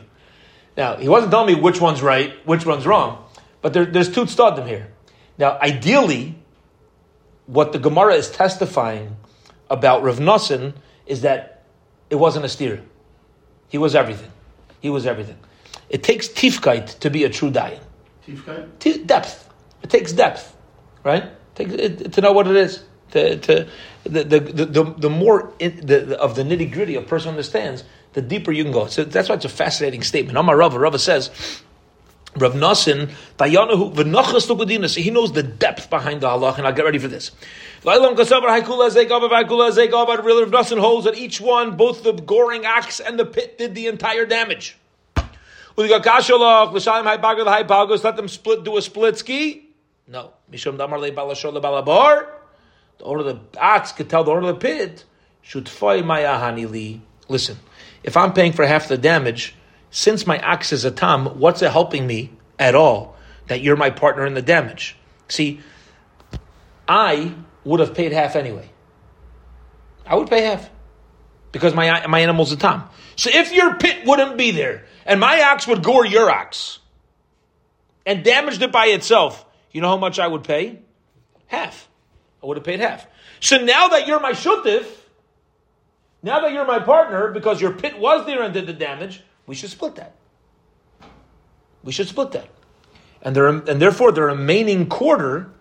[0.77, 3.25] Now, he wasn't telling me which one's right, which one's wrong,
[3.61, 4.93] but there, there's two tzadim here.
[5.37, 6.35] Now, ideally,
[7.47, 9.17] what the Gemara is testifying
[9.71, 10.73] about Rav Nosson
[11.07, 11.63] is that
[12.09, 12.83] it wasn't a steer.
[13.69, 14.31] He was everything.
[14.81, 15.37] He was everything.
[15.89, 17.79] It takes tifkite to be a true dayan.
[18.27, 18.67] Tifkai?
[18.79, 19.49] T- depth.
[19.81, 20.55] It takes depth,
[21.03, 21.31] right?
[21.57, 22.83] It, to know what it is.
[23.11, 23.67] To, to
[24.03, 28.21] the, the, the, the, more the, the, of the nitty gritty a person understands, the
[28.21, 28.87] deeper you can go.
[28.87, 30.37] So that's why it's a fascinating statement.
[30.37, 31.29] Amar Rava, Rava says,
[32.37, 34.87] Rav Nassin, Dayanahu, v'nachas tugadina.
[34.89, 37.31] So he knows the depth behind the halach, and I'll get ready for this.
[37.83, 38.39] Rav Nassin
[40.79, 44.77] holds that each one, both the goring axe and the pit, did the entire damage.
[45.77, 45.89] Let
[48.15, 49.69] them split, do a split ski.
[50.07, 50.31] No.
[50.49, 50.67] The
[53.03, 55.05] owner of the axe could tell the owner of the pit.
[57.29, 57.57] Listen,
[58.03, 59.55] if I'm paying for half the damage,
[59.91, 63.15] since my axe is a tam, what's it helping me at all
[63.47, 64.97] that you're my partner in the damage?
[65.27, 65.59] See,
[66.87, 68.69] I would have paid half anyway.
[70.05, 70.69] I would pay half
[71.51, 72.89] because my my animal's a tom.
[73.15, 76.79] So if your pit wouldn't be there and my ox would gore your ox
[78.05, 80.79] and damaged it by itself, you know how much I would pay?
[81.47, 81.89] Half.
[82.41, 83.05] I would have paid half.
[83.39, 84.85] So now that you're my shutif,
[86.23, 89.21] now that you're my partner, because your pit was there and did the damage,
[89.51, 90.15] we should split that.
[91.83, 92.47] We should split that.
[93.21, 95.51] And, there, and therefore, the remaining quarter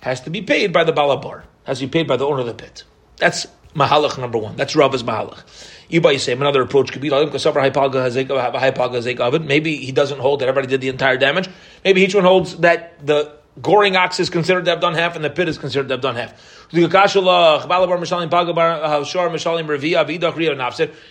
[0.00, 2.46] has to be paid by the balabar, has to be paid by the owner of
[2.46, 2.82] the pit.
[3.18, 3.46] That's
[3.76, 4.56] mahalach number one.
[4.56, 5.44] That's Rava's mahalach.
[5.88, 9.42] You say another approach could be it.
[9.42, 11.48] maybe he doesn't hold that everybody did the entire damage.
[11.84, 15.24] Maybe each one holds that the goring ox is considered to have done half and
[15.24, 16.66] the pit is considered to have done half.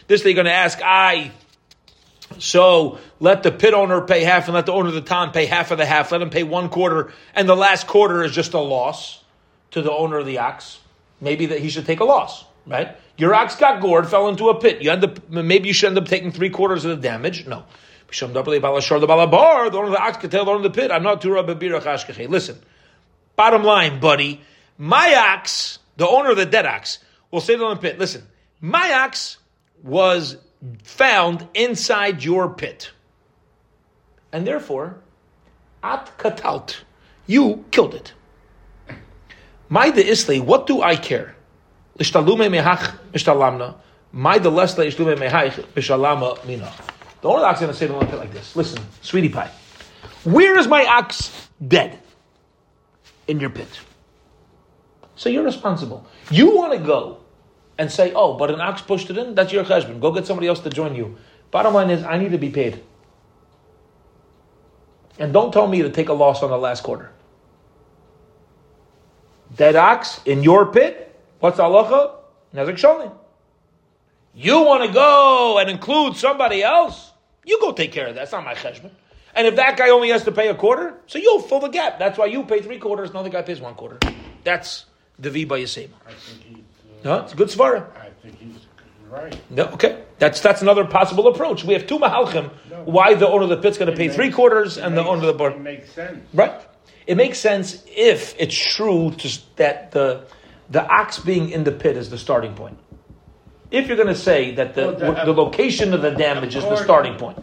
[0.07, 1.31] This they're going to ask, I.
[2.39, 5.45] So let the pit owner pay half and let the owner of the town pay
[5.45, 6.11] half of the half.
[6.11, 9.23] Let him pay one quarter, and the last quarter is just a loss
[9.71, 10.79] to the owner of the ox.
[11.19, 12.95] Maybe that he should take a loss, right?
[13.17, 14.81] Your ox got gored, fell into a pit.
[14.81, 17.47] You end up maybe you should end up taking three quarters of the damage.
[17.47, 17.63] No.
[18.09, 21.35] The owner of the ox could tell the owner of the pit, I'm not too
[21.35, 22.59] Listen,
[23.35, 24.41] bottom line, buddy,
[24.77, 26.99] my ox, the owner of the dead ox,
[27.31, 28.25] will say to the pit, listen,
[28.61, 29.37] my ox
[29.83, 30.37] was
[30.83, 32.91] found inside your pit.
[34.31, 34.97] And therefore,
[35.83, 36.77] at katalt,
[37.25, 38.13] you killed it.
[39.69, 41.35] De isle, what do I care?
[41.99, 43.75] Lishtalume mehach mishtalamna.
[44.13, 46.71] De lesle ishlume mehach mishalama mina.
[47.21, 49.51] The owner of the ox is going to say pit like this: Listen, sweetie pie,
[50.23, 51.99] where is my ox dead?
[53.27, 53.79] In your pit.
[55.15, 56.05] So you're responsible.
[56.29, 57.17] You want to go
[57.77, 60.01] and say, oh, but an ox pushed it in, that's your husband.
[60.01, 61.17] Go get somebody else to join you.
[61.51, 62.83] Bottom line is, I need to be paid.
[65.19, 67.11] And don't tell me to take a loss on the last quarter.
[69.55, 72.15] Dead ox in your pit, what's halacha?
[72.53, 73.11] Nezek sholi.
[74.33, 77.11] You want to go and include somebody else?
[77.43, 78.21] You go take care of that.
[78.21, 78.91] That's not my cheshbon.
[79.33, 81.97] And if that guy only has to pay a quarter, so you'll fill the gap.
[81.97, 83.99] That's why you pay three quarters, another guy pays one quarter.
[84.43, 84.85] That's
[85.17, 85.93] the V by Yisema.
[86.99, 87.05] I think he's.
[87.05, 87.85] No, it's a good svara.
[87.97, 88.65] I think he's
[89.09, 89.37] right.
[89.49, 90.03] No, okay.
[90.19, 91.63] That's that's another possible approach.
[91.63, 92.49] We have two mahalchim.
[92.71, 92.83] No.
[92.85, 95.21] Why the owner of the pit's going to pay makes- three quarters and the owner
[95.21, 95.51] of the bar.
[95.51, 96.19] It makes sense.
[96.33, 96.59] Right.
[97.05, 100.25] It makes sense if it's true to, that the
[100.69, 102.77] the ox being in the pit is the starting point.
[103.69, 106.63] If you're going to say that the Well, the- the location of the damage is
[106.63, 107.37] the starting point,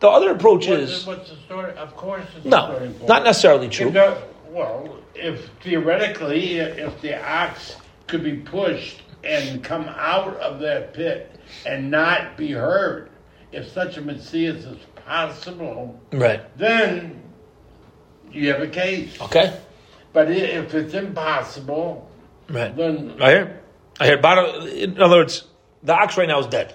[0.00, 1.72] the other approach What's is what's the story?
[1.74, 3.90] Of course, it's the no, not necessarily If true.
[3.90, 4.18] the-
[4.50, 7.76] well, if theoretically, if the ox
[8.12, 13.10] could be pushed and come out of that pit and not be hurt,
[13.52, 16.42] if such a metzius is possible, Right.
[16.58, 17.22] then
[18.30, 19.18] you have a case.
[19.22, 19.54] Okay.
[20.12, 22.06] But if it's impossible,
[22.50, 22.76] Right.
[22.76, 23.60] then I hear.
[23.98, 24.18] I hear.
[24.18, 25.44] Bottom, in other words,
[25.82, 26.74] the ox right now is dead.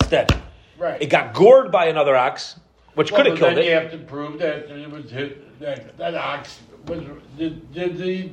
[0.00, 0.34] It's dead.
[0.76, 1.00] right.
[1.00, 2.58] It got gored by another ox,
[2.94, 3.66] which Well, could have killed then it.
[3.66, 7.00] You have to prove that it was hit, that that ox was
[7.38, 8.30] did, did the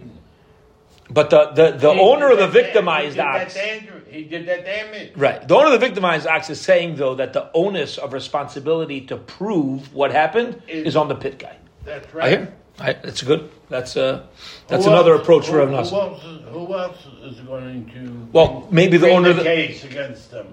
[1.12, 3.56] But the, the, the he owner of the victimized ox.
[3.56, 5.12] He did that damage.
[5.16, 5.48] Right.
[5.48, 9.18] The owner of the victimized ox is saying, though, that the onus of responsibility to
[9.18, 11.56] prove what happened Is- is on the pit guy.
[11.86, 12.30] That's I right.
[12.30, 12.54] hear.
[12.80, 13.52] I, that's good.
[13.70, 14.26] That's uh,
[14.68, 15.94] that's Who another else- approach who, for Rav who Nassan.
[16.12, 19.84] else, is, who else is going to Well, maybe the owner of the the, case
[19.84, 20.48] against them?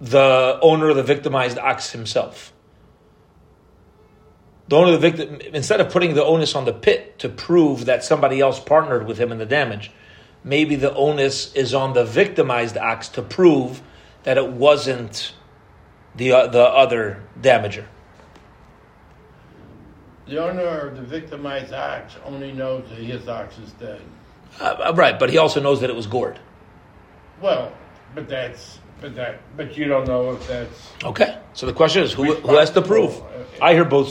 [0.00, 2.52] the owner of the victimized ox himself.
[4.68, 7.84] The owner of the victim, instead of putting the onus on the pit to prove
[7.84, 9.92] that somebody else partnered with him in the damage,
[10.42, 13.80] maybe the onus is on the victimized ox to prove
[14.24, 15.32] that it wasn't
[16.16, 17.84] the uh, the other damager.
[20.26, 24.00] The owner of the victimized ox only knows that his ox is dead.
[24.60, 26.40] Uh, right, but he also knows that it was gored.
[27.40, 27.72] Well,
[28.14, 30.92] but that's but that but you don't know if that's.
[31.04, 33.22] Okay, so the question is, who, who has to prove?
[33.60, 34.08] I hear both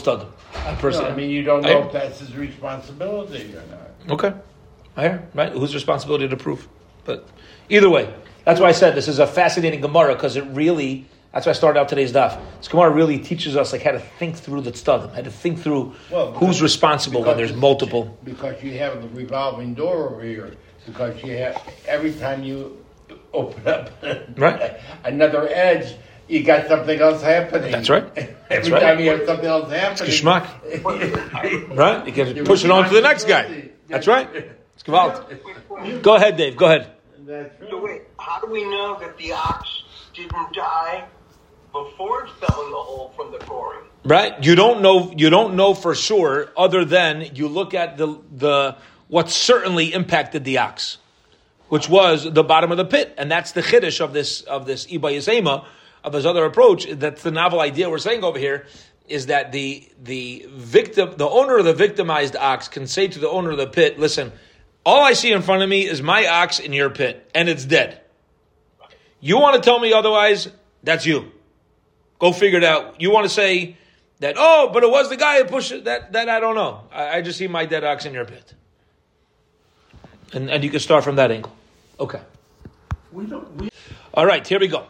[0.55, 0.67] studim.
[0.67, 4.13] I No, personally, I mean, you don't know if that's his responsibility or not.
[4.13, 4.33] Okay.
[4.97, 5.51] I hear, right?
[5.51, 6.67] Whose responsibility to prove?
[7.03, 7.27] But
[7.69, 8.13] either way,
[8.45, 11.53] that's why I said this is a fascinating Gemara because it really, that's why I
[11.53, 12.39] started out today's daf.
[12.57, 15.59] This Gemara really teaches us like how to think through the studim, how to think
[15.59, 18.17] through Well, who's responsible when there's multiple.
[18.23, 20.55] Because you have the revolving door over here.
[20.85, 22.83] Because you have every time you
[23.33, 23.89] open up
[24.37, 24.79] Right.
[25.03, 25.95] another edge,
[26.27, 27.71] you got something else happening.
[27.71, 28.03] That's right.
[28.15, 28.81] Every That's right.
[28.81, 31.75] time you have something else happening, Geschmack.
[31.75, 32.05] Right?
[32.07, 33.69] You can push it on to the next guy.
[33.87, 34.27] That's right.
[34.75, 36.01] It's gewalt.
[36.01, 36.57] Go ahead, Dave.
[36.57, 36.91] Go ahead.
[37.27, 39.83] So wait, how do we know that the ox
[40.13, 41.05] didn't die
[41.71, 43.81] before it fell in the hole from the goring?
[44.03, 44.43] Right?
[44.43, 45.11] You don't know.
[45.15, 50.43] You don't know for sure, other than you look at the the what certainly impacted
[50.43, 50.97] the ox,
[51.69, 54.85] which was the bottom of the pit, and that's the chiddush of this of this
[54.87, 55.65] iba yisema,
[56.05, 56.87] of this other approach.
[56.89, 58.67] That's the novel idea we're saying over here.
[59.07, 63.29] Is that the the victim, the owner of the victimized ox, can say to the
[63.29, 64.31] owner of the pit, "Listen,
[64.85, 67.65] all I see in front of me is my ox in your pit, and it's
[67.65, 68.01] dead.
[69.19, 70.47] You want to tell me otherwise?
[70.83, 71.31] That's you.
[72.19, 73.01] Go figure it out.
[73.01, 73.75] You want to say
[74.19, 75.85] that, oh, but it was the guy who pushed it.
[75.85, 76.81] That, that I don't know.
[76.91, 78.53] I, I just see my dead ox in your pit.
[80.33, 81.55] And, and you can start from that angle.
[81.99, 82.21] Okay.
[83.11, 83.69] We don't, we,
[84.13, 84.85] All right, here we go.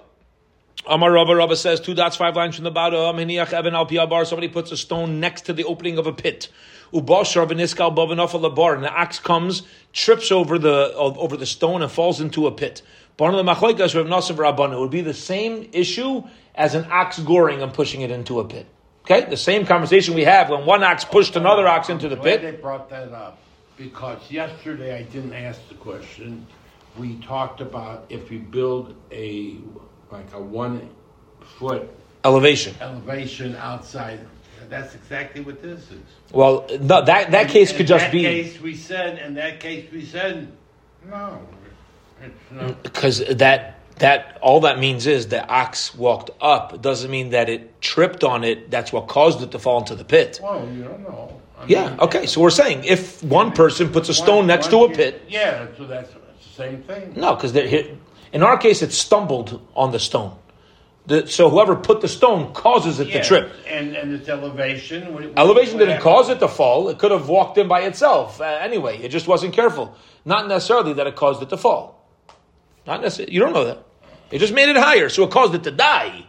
[0.88, 3.00] Amar Rabba Rabba says two dots, five lines from the bottom.
[3.00, 4.26] Um, Hiniach Evan al Piabar.
[4.26, 6.50] Somebody puts a stone next to the opening of a pit.
[6.94, 8.76] Ubashar v'niskal bavanof al bar.
[8.76, 12.84] And the ox comes, trips over the over the stone, and falls into a pit.
[13.18, 14.74] Barna l'machloikas Rav Nassan Rabbanu.
[14.74, 18.46] It would be the same issue as an ox goring and pushing it into a
[18.46, 18.68] pit.
[19.06, 22.42] Okay, the same conversation we have when one ox pushed another ox into the pit.
[22.42, 23.40] they brought that up
[23.78, 26.46] because yesterday I didn't ask the question.
[26.98, 29.58] We talked about if you build a
[30.16, 30.90] like a one
[31.58, 31.90] foot
[32.24, 32.74] Elevation.
[32.82, 34.20] elevation outside.
[34.70, 36.02] That's exactly what this is.
[36.32, 38.24] Well, no, that that case could just that be.
[38.24, 40.52] Case we said, in that case we said,
[41.08, 41.40] no,
[42.82, 46.74] because that that all that means is the ox walked up.
[46.74, 48.72] It doesn't mean that it tripped on it.
[48.72, 50.40] That's what caused it to fall into the pit.
[50.42, 51.40] Well, you don't know.
[51.60, 51.90] I Yeah.
[51.92, 52.26] mean, Okay.
[52.26, 55.68] So we're saying if one person puts a one- stone next to a pit, Yeah,
[55.78, 56.20] so that's the
[56.56, 57.14] same thing.
[57.16, 57.54] no, because
[58.36, 60.36] in our case it stumbled on the stone.
[61.08, 63.54] The, so whoever put the stone causes it Yeah, to trip.
[63.68, 65.14] and and its elevation.
[65.14, 66.04] what- what- Elevation what didn't happened?
[66.04, 66.90] cause it to fall.
[66.90, 68.42] It could have walked in by itself.
[68.42, 69.96] Uh, anyway, it just wasn't careful.
[70.26, 71.84] Not necessarily that it caused it to fall.
[72.88, 73.34] Not necessarily.
[73.34, 73.84] You don't know that.
[74.32, 76.26] It just made it higher, so it caused it to die.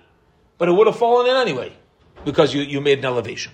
[0.59, 1.73] But it would have fallen in anyway
[2.25, 3.53] because you, you made an elevation.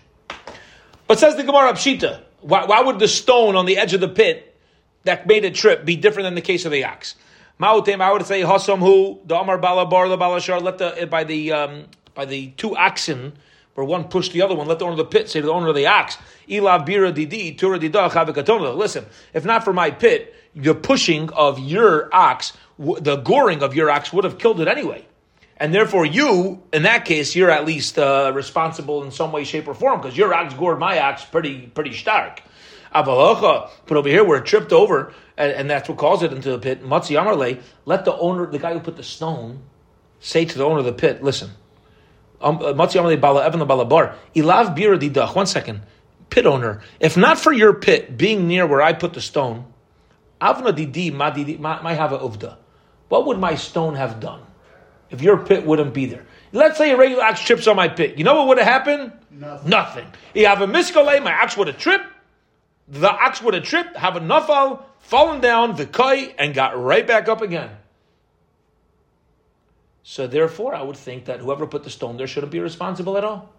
[1.07, 4.09] But says the Gemara Pshita, why, why would the stone on the edge of the
[4.09, 4.57] pit
[5.05, 7.15] that made it trip be different than the case of the ox?
[7.61, 11.53] Ma'utem, I would say Hasam hu the Amar Balabar the Balashar let the by the
[11.53, 11.85] um,
[12.15, 13.33] by the two oxen
[13.75, 14.67] where one pushed the other one.
[14.67, 17.15] Let the owner of the pit say to the owner of the ox, Ilav bira
[17.15, 18.77] didi tura dida chavikatonah.
[18.77, 23.91] Listen, if not for my pit, the pushing of your ox, the goring of your
[23.91, 25.07] ox would have killed it anyway.
[25.57, 29.69] And therefore, you, in that case, you're at least uh, responsible in some way, shape,
[29.69, 32.43] or form because your ox gored my ox pretty, pretty stark.
[32.95, 36.51] Avalocha, but over here where it tripped over, and, and that's what caused it into
[36.51, 36.85] the pit.
[36.85, 39.63] Matzi Amarle, let the owner, the guy who put the stone,
[40.21, 41.51] say to the owner of the pit, listen.
[42.41, 45.35] Um, uh, Matzi Amarle Bala Evan Bala Bar, Ilav Bira Didach.
[45.35, 45.83] One second,
[46.31, 46.83] pit owner.
[47.01, 49.67] If not for your pit being near where I put the stone,
[50.41, 52.57] Avna Didi Ma Didi Ma Ma Hava Uvda.
[53.09, 54.41] What would my stone have done
[55.11, 56.27] if your pit wouldn't be there?
[56.53, 58.19] Let's say a regular ox trips on my pit.
[58.19, 59.13] You know what would have happened?
[59.31, 59.71] Nothing.
[59.71, 60.07] Nothing.
[60.35, 62.07] You have a miskale, my ox would have tripped.
[62.89, 67.07] The ox would have tripped, have a nafal, fallen down, the kai, and got right
[67.07, 67.71] back up again.
[70.03, 73.25] So therefore, I would think that whoever put the stone there shouldn't be responsible at
[73.25, 73.51] all.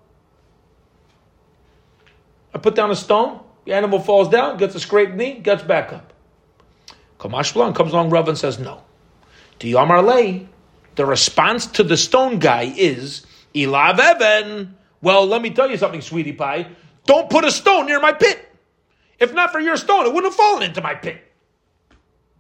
[2.54, 5.94] I put down a stone, the animal falls down, gets a scraped knee, gets back
[5.94, 6.14] up.
[7.18, 8.84] Ka mashma lan comes along, Rav, and says no.
[9.60, 10.48] To Yamar Lay,
[10.96, 13.26] the response to the stone guy is
[13.56, 14.78] Ilav Evan.
[15.02, 16.68] Well, let me tell you something, sweetie pie.
[17.06, 18.53] Don't put a stone near my pit.
[19.24, 21.18] If not for your stone, it wouldn't have fallen into my pit.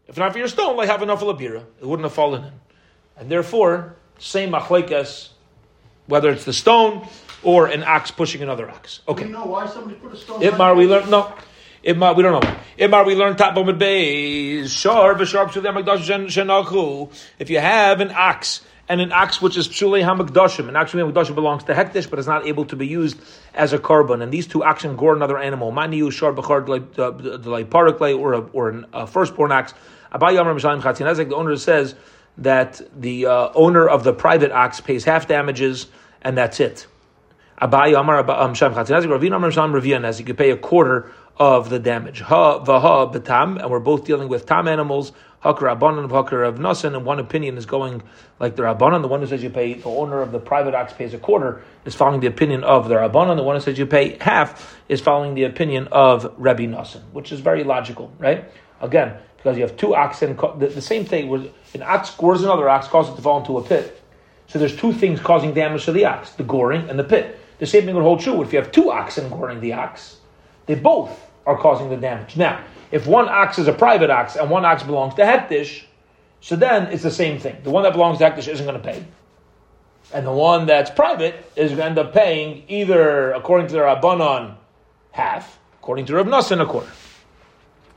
[0.06, 1.64] If not for your stone, I have enough of labira.
[1.80, 2.52] It wouldn't have fallen in.
[3.16, 5.30] And therefore, same machlekes,
[6.08, 7.08] whether it's the stone
[7.42, 9.00] or an ox pushing another ox.
[9.08, 9.26] do Okay.
[9.26, 10.42] we know why somebody put a stone?
[10.42, 11.34] Itmar, we learned no.
[11.86, 12.56] Itmar, we don't know.
[12.78, 14.68] Itmar, we learned top of Beis.
[14.68, 15.78] Shar v'sharp to them
[17.40, 20.68] If you have an ox and an ox which is pshulei hamakdashim.
[20.68, 23.20] An ox hamakdashim belongs to hektish, but is not able to be used
[23.54, 24.22] as a carbon.
[24.22, 25.72] And these two oxen gore another animal.
[25.72, 26.66] Mani ushar b'char
[27.42, 29.74] delay paraklay or a, or a uh, firstborn ox.
[30.12, 31.96] Abai Yamar Mishalim Chatzin The owner says
[32.38, 35.88] that the uh, owner of the private ox pays half damages,
[36.22, 36.86] and that's it.
[37.62, 42.22] Abai Yamar Mishalim Chatzin Ravina Amar Mishalim could pay a quarter of the damage.
[42.22, 45.12] Ha vaha betam, and we're both dealing with tam animals.
[45.44, 48.02] Hakar Rabbanan, Hakar of Nassan, and one opinion is going
[48.40, 49.02] like the Rabbanan.
[49.02, 51.64] The one who says you pay, the owner of the private ox pays a quarter,
[51.84, 53.36] is following the opinion of the Rabbanan.
[53.36, 57.34] The one who says you pay half is following the opinion of Rabbi Nassan, which
[57.34, 58.50] is very logical, right?
[58.80, 61.42] Again, because you have two oxen, the, the same thing, where
[61.74, 64.02] an ox gores another ox, causes it to fall into a pit.
[64.48, 67.40] So there's two things causing damage to the ox, the goring and the pit.
[67.60, 70.18] The same thing would hold true if you have two oxen goring the ox.
[70.66, 72.38] They both are causing the damage.
[72.38, 75.84] Now, if one ox is a private ox and one ox belongs to Hektish,
[76.41, 77.57] so then it's the same thing.
[77.64, 79.05] The one that belongs to Hektish isn't going to pay.
[80.14, 83.80] And the one that's private is going to end up paying either, according to the
[83.80, 84.55] Rabbanon,
[85.11, 86.91] half, according to Rav Nassan, a quarter.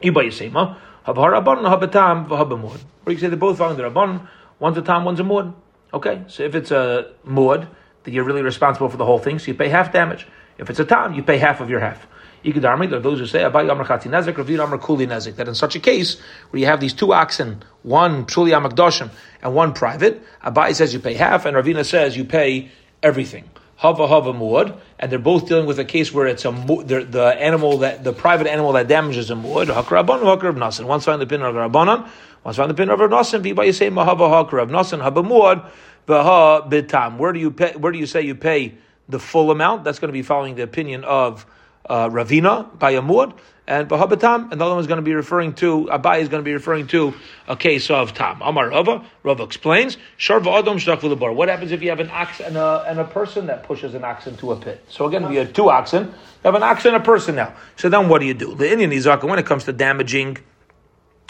[0.03, 2.81] Iba Yisema, Habhar Rabbanon, Habatam, Vahabamud.
[3.05, 4.27] Or you say they're both following the Rabbanon,
[4.59, 5.53] one's a tam, one's a mud.
[5.93, 7.69] Okay, so if it's a mud,
[8.05, 10.27] then you're really responsible for the whole thing, so you pay half damage.
[10.59, 12.07] If it's a tam, you pay half of your half.
[12.43, 15.55] There are those who say Abai Amr Chati Nezek, Ravir Amr Kuli Nezek, that in
[15.55, 16.21] such a case
[16.51, 19.11] where you have these two oxen, one Psuli Amakdoshim
[19.43, 22.71] and one private, Abai says you pay half, and Ravina says you pay
[23.03, 23.51] everything.
[23.77, 27.79] Hava Hava Muad, and they're both dealing with a case where it's a the, animal
[27.79, 29.67] that the private animal that damages a muad.
[29.67, 30.87] Hakrabon Hakrab Nassan.
[30.87, 32.09] One's found the pin of Rabbanon,
[32.43, 33.43] one's found the pin of Nassan.
[33.43, 35.71] Be say Mahava Hakrab Nassan Haba Muad
[36.09, 37.19] Vaha Bitam.
[37.19, 37.73] Where do you pay?
[37.73, 38.75] Where do you say you pay
[39.11, 39.85] the full amount?
[39.85, 41.45] That's going to be following the opinion of
[41.89, 43.35] uh, Ravina by Amud,
[43.69, 46.41] and Bahabatam, and the other one is going to be referring to, Abai is going
[46.41, 47.15] to be referring to
[47.49, 48.41] a case of Tam.
[48.41, 52.57] Amar Rava, Rava explains, Sharva Adam Shtak What happens if you have an ox and
[52.57, 54.85] a, and a person that pushes an ox into a pit?
[54.89, 56.13] So again, we have two oxen, you
[56.45, 57.55] have an ox and a person now.
[57.77, 58.55] So then what do you do?
[58.55, 60.39] The Indian Izaka, when it comes to damaging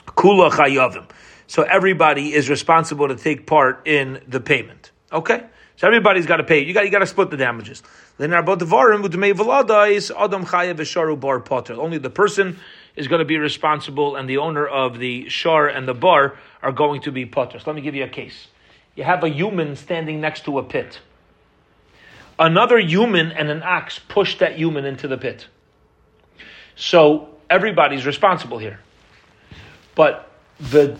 [0.08, 1.08] Kula Chayavim,
[1.46, 4.90] so everybody is responsible to take part in the payment.
[5.10, 5.44] Okay?
[5.76, 6.64] So everybody's got to pay.
[6.64, 7.82] You got you got to split the damages.
[8.16, 8.30] Then
[11.16, 11.74] bar potter.
[11.74, 12.58] Only the person
[12.96, 16.72] is going to be responsible, and the owner of the shar and the bar are
[16.72, 17.58] going to be potter.
[17.58, 18.48] So let me give you a case.
[18.94, 21.00] You have a human standing next to a pit.
[22.38, 25.46] Another human and an ox push that human into the pit.
[26.74, 28.80] So everybody's responsible here.
[29.94, 30.98] But the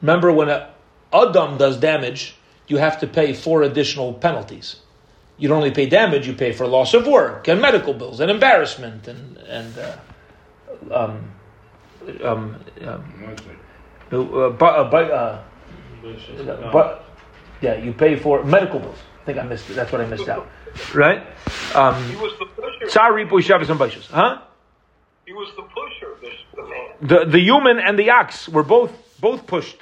[0.00, 0.72] remember when a
[1.12, 2.36] Adam does damage,
[2.68, 4.76] you have to pay four additional penalties.
[5.38, 8.30] You don't only pay damage; you pay for loss of work and medical bills and
[8.30, 9.96] embarrassment and and uh,
[10.94, 11.30] um,
[12.24, 13.36] um, um,
[14.12, 15.42] uh, but, uh, but, uh,
[16.72, 17.04] but
[17.60, 18.98] yeah, you pay for medical bills.
[19.22, 19.74] I think I missed it.
[19.74, 20.48] That's what I missed out.
[20.94, 21.22] Right?
[21.74, 22.90] Um, he was the pusher.
[22.90, 24.42] Sorry, and Huh?
[25.26, 26.16] He was the pusher.
[26.20, 27.18] The, the.
[27.24, 29.76] The the human and the ox were both both pushed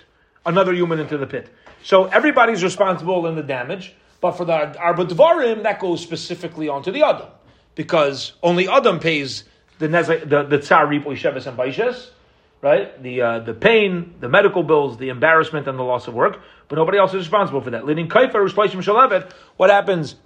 [0.44, 1.48] another human into the pit.
[1.82, 6.90] So everybody's responsible in the damage, but for the Arba Dvarim, that goes specifically onto
[6.90, 7.28] the Adam.
[7.74, 9.44] Because only Adam pays
[9.78, 12.10] the nezek, the, the Tsar Ripoy Sheves and Baishes,
[12.60, 13.02] right?
[13.02, 16.76] The, uh, the pain, the medical bills, the embarrassment, and the loss of work, but
[16.76, 17.86] nobody else is responsible for that.
[17.86, 20.16] Leading Kaifer, Shalevet, what happens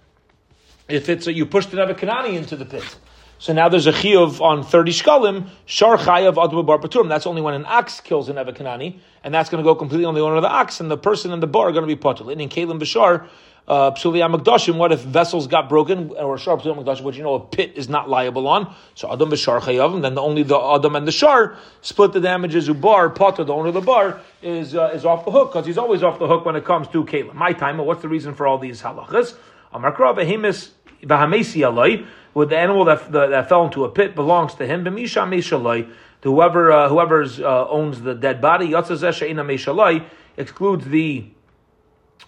[0.89, 2.97] if it's a, you push the Nebuchadnezzar into the pit?
[3.45, 7.11] So now there's a chiyuv on 30 shkalim, shar chayav adu bar paturim.
[7.11, 10.15] That's only when an ox kills an Evakanani, and that's going to go completely on
[10.15, 12.01] the owner of the ox, and the person in the bar are going to be
[12.01, 12.33] patur.
[12.33, 13.29] In Kalim Bashar,
[13.69, 17.73] uh, what if vessels got broken, or Shar Psuli Amakdashim, which you know a pit
[17.77, 18.75] is not liable on?
[18.95, 22.71] So Adam Bashar Chayavim, then the, only the Adam and the Shar split the damages.
[22.71, 25.77] Ubar, Potter, the owner of the bar, is uh, is off the hook, because he's
[25.77, 27.35] always off the hook when it comes to Kalim.
[27.35, 29.37] My time, what's the reason for all these halachas?
[29.75, 30.71] Amakra Behemis
[31.03, 34.85] Bahamesi Alai, with the animal that, that, that, fell into a pit belongs to him.
[34.85, 35.91] B'misha Meshalai,
[36.22, 40.05] whoever uh, whoever uh, owns the dead body, Yatzazeh She'ina Meshalai,
[40.37, 41.26] excludes the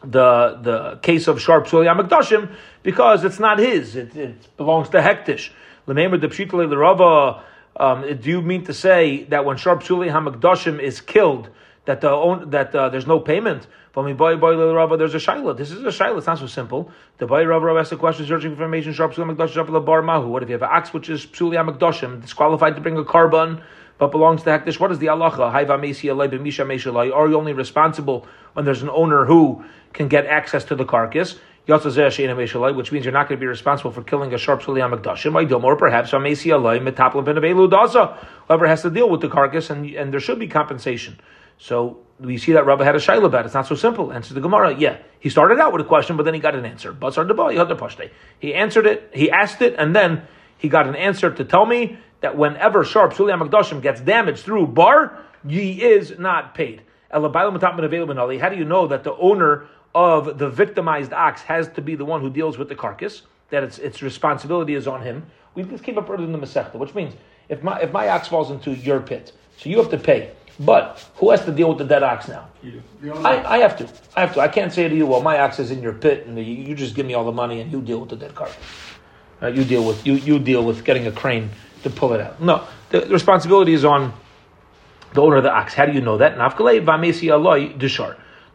[0.02, 4.98] the the case of sharp psuli amakdashim because it's not his; it, it belongs to
[4.98, 5.50] hektish.
[5.86, 7.42] Remember the pshitale l'rava.
[7.78, 11.50] Um, do you mean to say that when sharp psuli hamakdashim is killed,
[11.87, 13.66] that the own, that uh, there's no payment?
[13.93, 15.57] From boy boy Rabba, there's a shaila.
[15.57, 16.18] This is a shaila.
[16.18, 16.91] It's not so simple.
[17.18, 18.93] The boy Rav asked a question, searching for information.
[18.93, 20.28] Sharp bar mahu.
[20.28, 23.62] What if you have an axe which is psuli hamakdashim, disqualified to bring a carbon?
[23.99, 24.78] but belongs to Hektish.
[24.78, 25.41] What is the halacha?
[27.14, 31.37] Are you only responsible when there's an owner who can get access to the carcass?
[31.66, 35.64] Which means you're not going to be responsible for killing a sharp Suli Hamikdashim.
[35.64, 36.12] Or perhaps.
[38.49, 41.18] Whoever has to deal with the carcass, and, and there should be compensation.
[41.59, 43.46] So we see that Rabbi had a shaila about it.
[43.46, 44.12] It's not so simple.
[44.12, 44.76] Answers the Gemara.
[44.76, 46.92] Yeah, he started out with a question, but then he got an answer.
[46.92, 49.11] Basar He answered it.
[49.12, 50.22] He asked it, and then
[50.59, 54.68] he got an answer to tell me that whenever sharp Suli Hamikdashim gets damaged through
[54.68, 56.82] bar, he is not paid.
[57.11, 62.04] How do you know that the owner of the victimized ox has to be the
[62.04, 63.22] one who deals with the carcass?
[63.50, 65.24] That its its responsibility is on him.
[65.54, 67.14] We just came up in the Masechta, which means
[67.48, 70.32] if my if my ox falls into your pit, so you have to pay.
[70.59, 72.48] But who has to deal with the dead ox now?
[73.24, 73.88] I, I have to.
[74.16, 74.40] I have to.
[74.40, 76.74] I can't say to you, well, my ox is in your pit, and you, you
[76.74, 78.57] just give me all the money, and you deal with the dead carcass.
[79.42, 81.50] Uh, you deal with you you deal with getting a crane
[81.82, 82.40] to pull it out.
[82.40, 84.14] No, the, the responsibility is on
[85.12, 85.74] the owner of the ox.
[85.74, 86.36] How do you know that?
[86.36, 86.42] The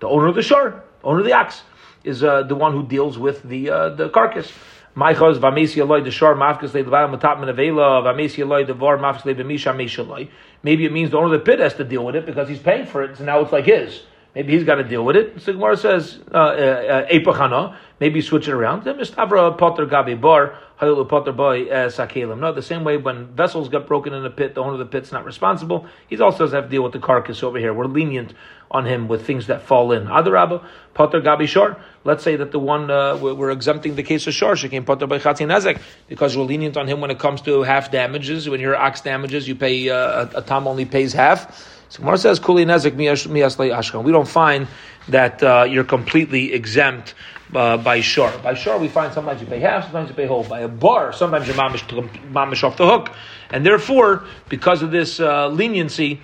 [0.07, 1.61] owner of the shor, owner of the ox,
[2.03, 4.51] is uh, the one who deals with the uh, the carcass.
[4.95, 9.73] Maychaz v'amesi aloi the shor mafkas le'levar matap menavela v'amesi aloi the var mafkas le'bemisha
[9.75, 10.29] meshaloi.
[10.63, 12.59] Maybe it means the owner of the pit has to deal with it because he's
[12.59, 14.03] paying for it, so now it's like his.
[14.35, 15.41] Maybe he's got to deal with it.
[15.41, 18.85] So Gemara says, Epachana, uh, uh, maybe switch it around.
[18.85, 22.39] Then Mistabra Potter Gabi Bar, Halalu Potter Boy uh, Sakelim.
[22.39, 24.85] No, the same way when vessels got broken in the pit, the owner of the
[24.85, 25.85] pit's not responsible.
[26.07, 27.73] He also have to deal with the carcass over here.
[27.73, 28.33] We're lenient
[28.71, 30.05] on him with things that fall in.
[30.05, 30.63] Adarabba,
[30.93, 31.77] Potter Gabi Shor.
[32.03, 35.19] Let's say that the one, uh, we're exempting the case of Shor, came Potter by
[35.19, 38.49] Chatzin Nezek, because we're lenient on him when it comes to half damages.
[38.49, 41.79] When your ox damages, you pay, uh, a, a Tom only pays half.
[41.89, 44.03] So Gemara says kuli nezik miyaslei ashkan.
[44.03, 44.67] We don't find
[45.09, 47.13] that uh, you're completely exempt
[47.53, 48.31] uh, by shor.
[48.41, 50.45] By shor, we find sometimes you pay half, sometimes you pay whole.
[50.45, 53.13] By a bar, sometimes you're mamish off the hook,
[53.49, 56.21] and therefore, because of this uh, leniency.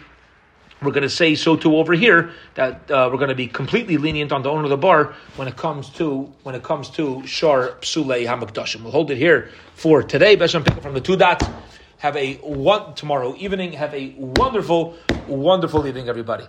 [0.82, 3.97] We're going to say so too over here that uh, we're going to be completely
[3.97, 7.25] lenient on the owner of the bar when it comes to when it comes to
[7.25, 8.82] shar psulei hamakdashim.
[8.84, 10.38] We'll hold it here for today.
[10.38, 11.45] Besham pick up from the two dots.
[11.97, 13.73] Have a one tomorrow evening.
[13.73, 14.95] Have a wonderful,
[15.28, 16.47] wonderful evening, everybody.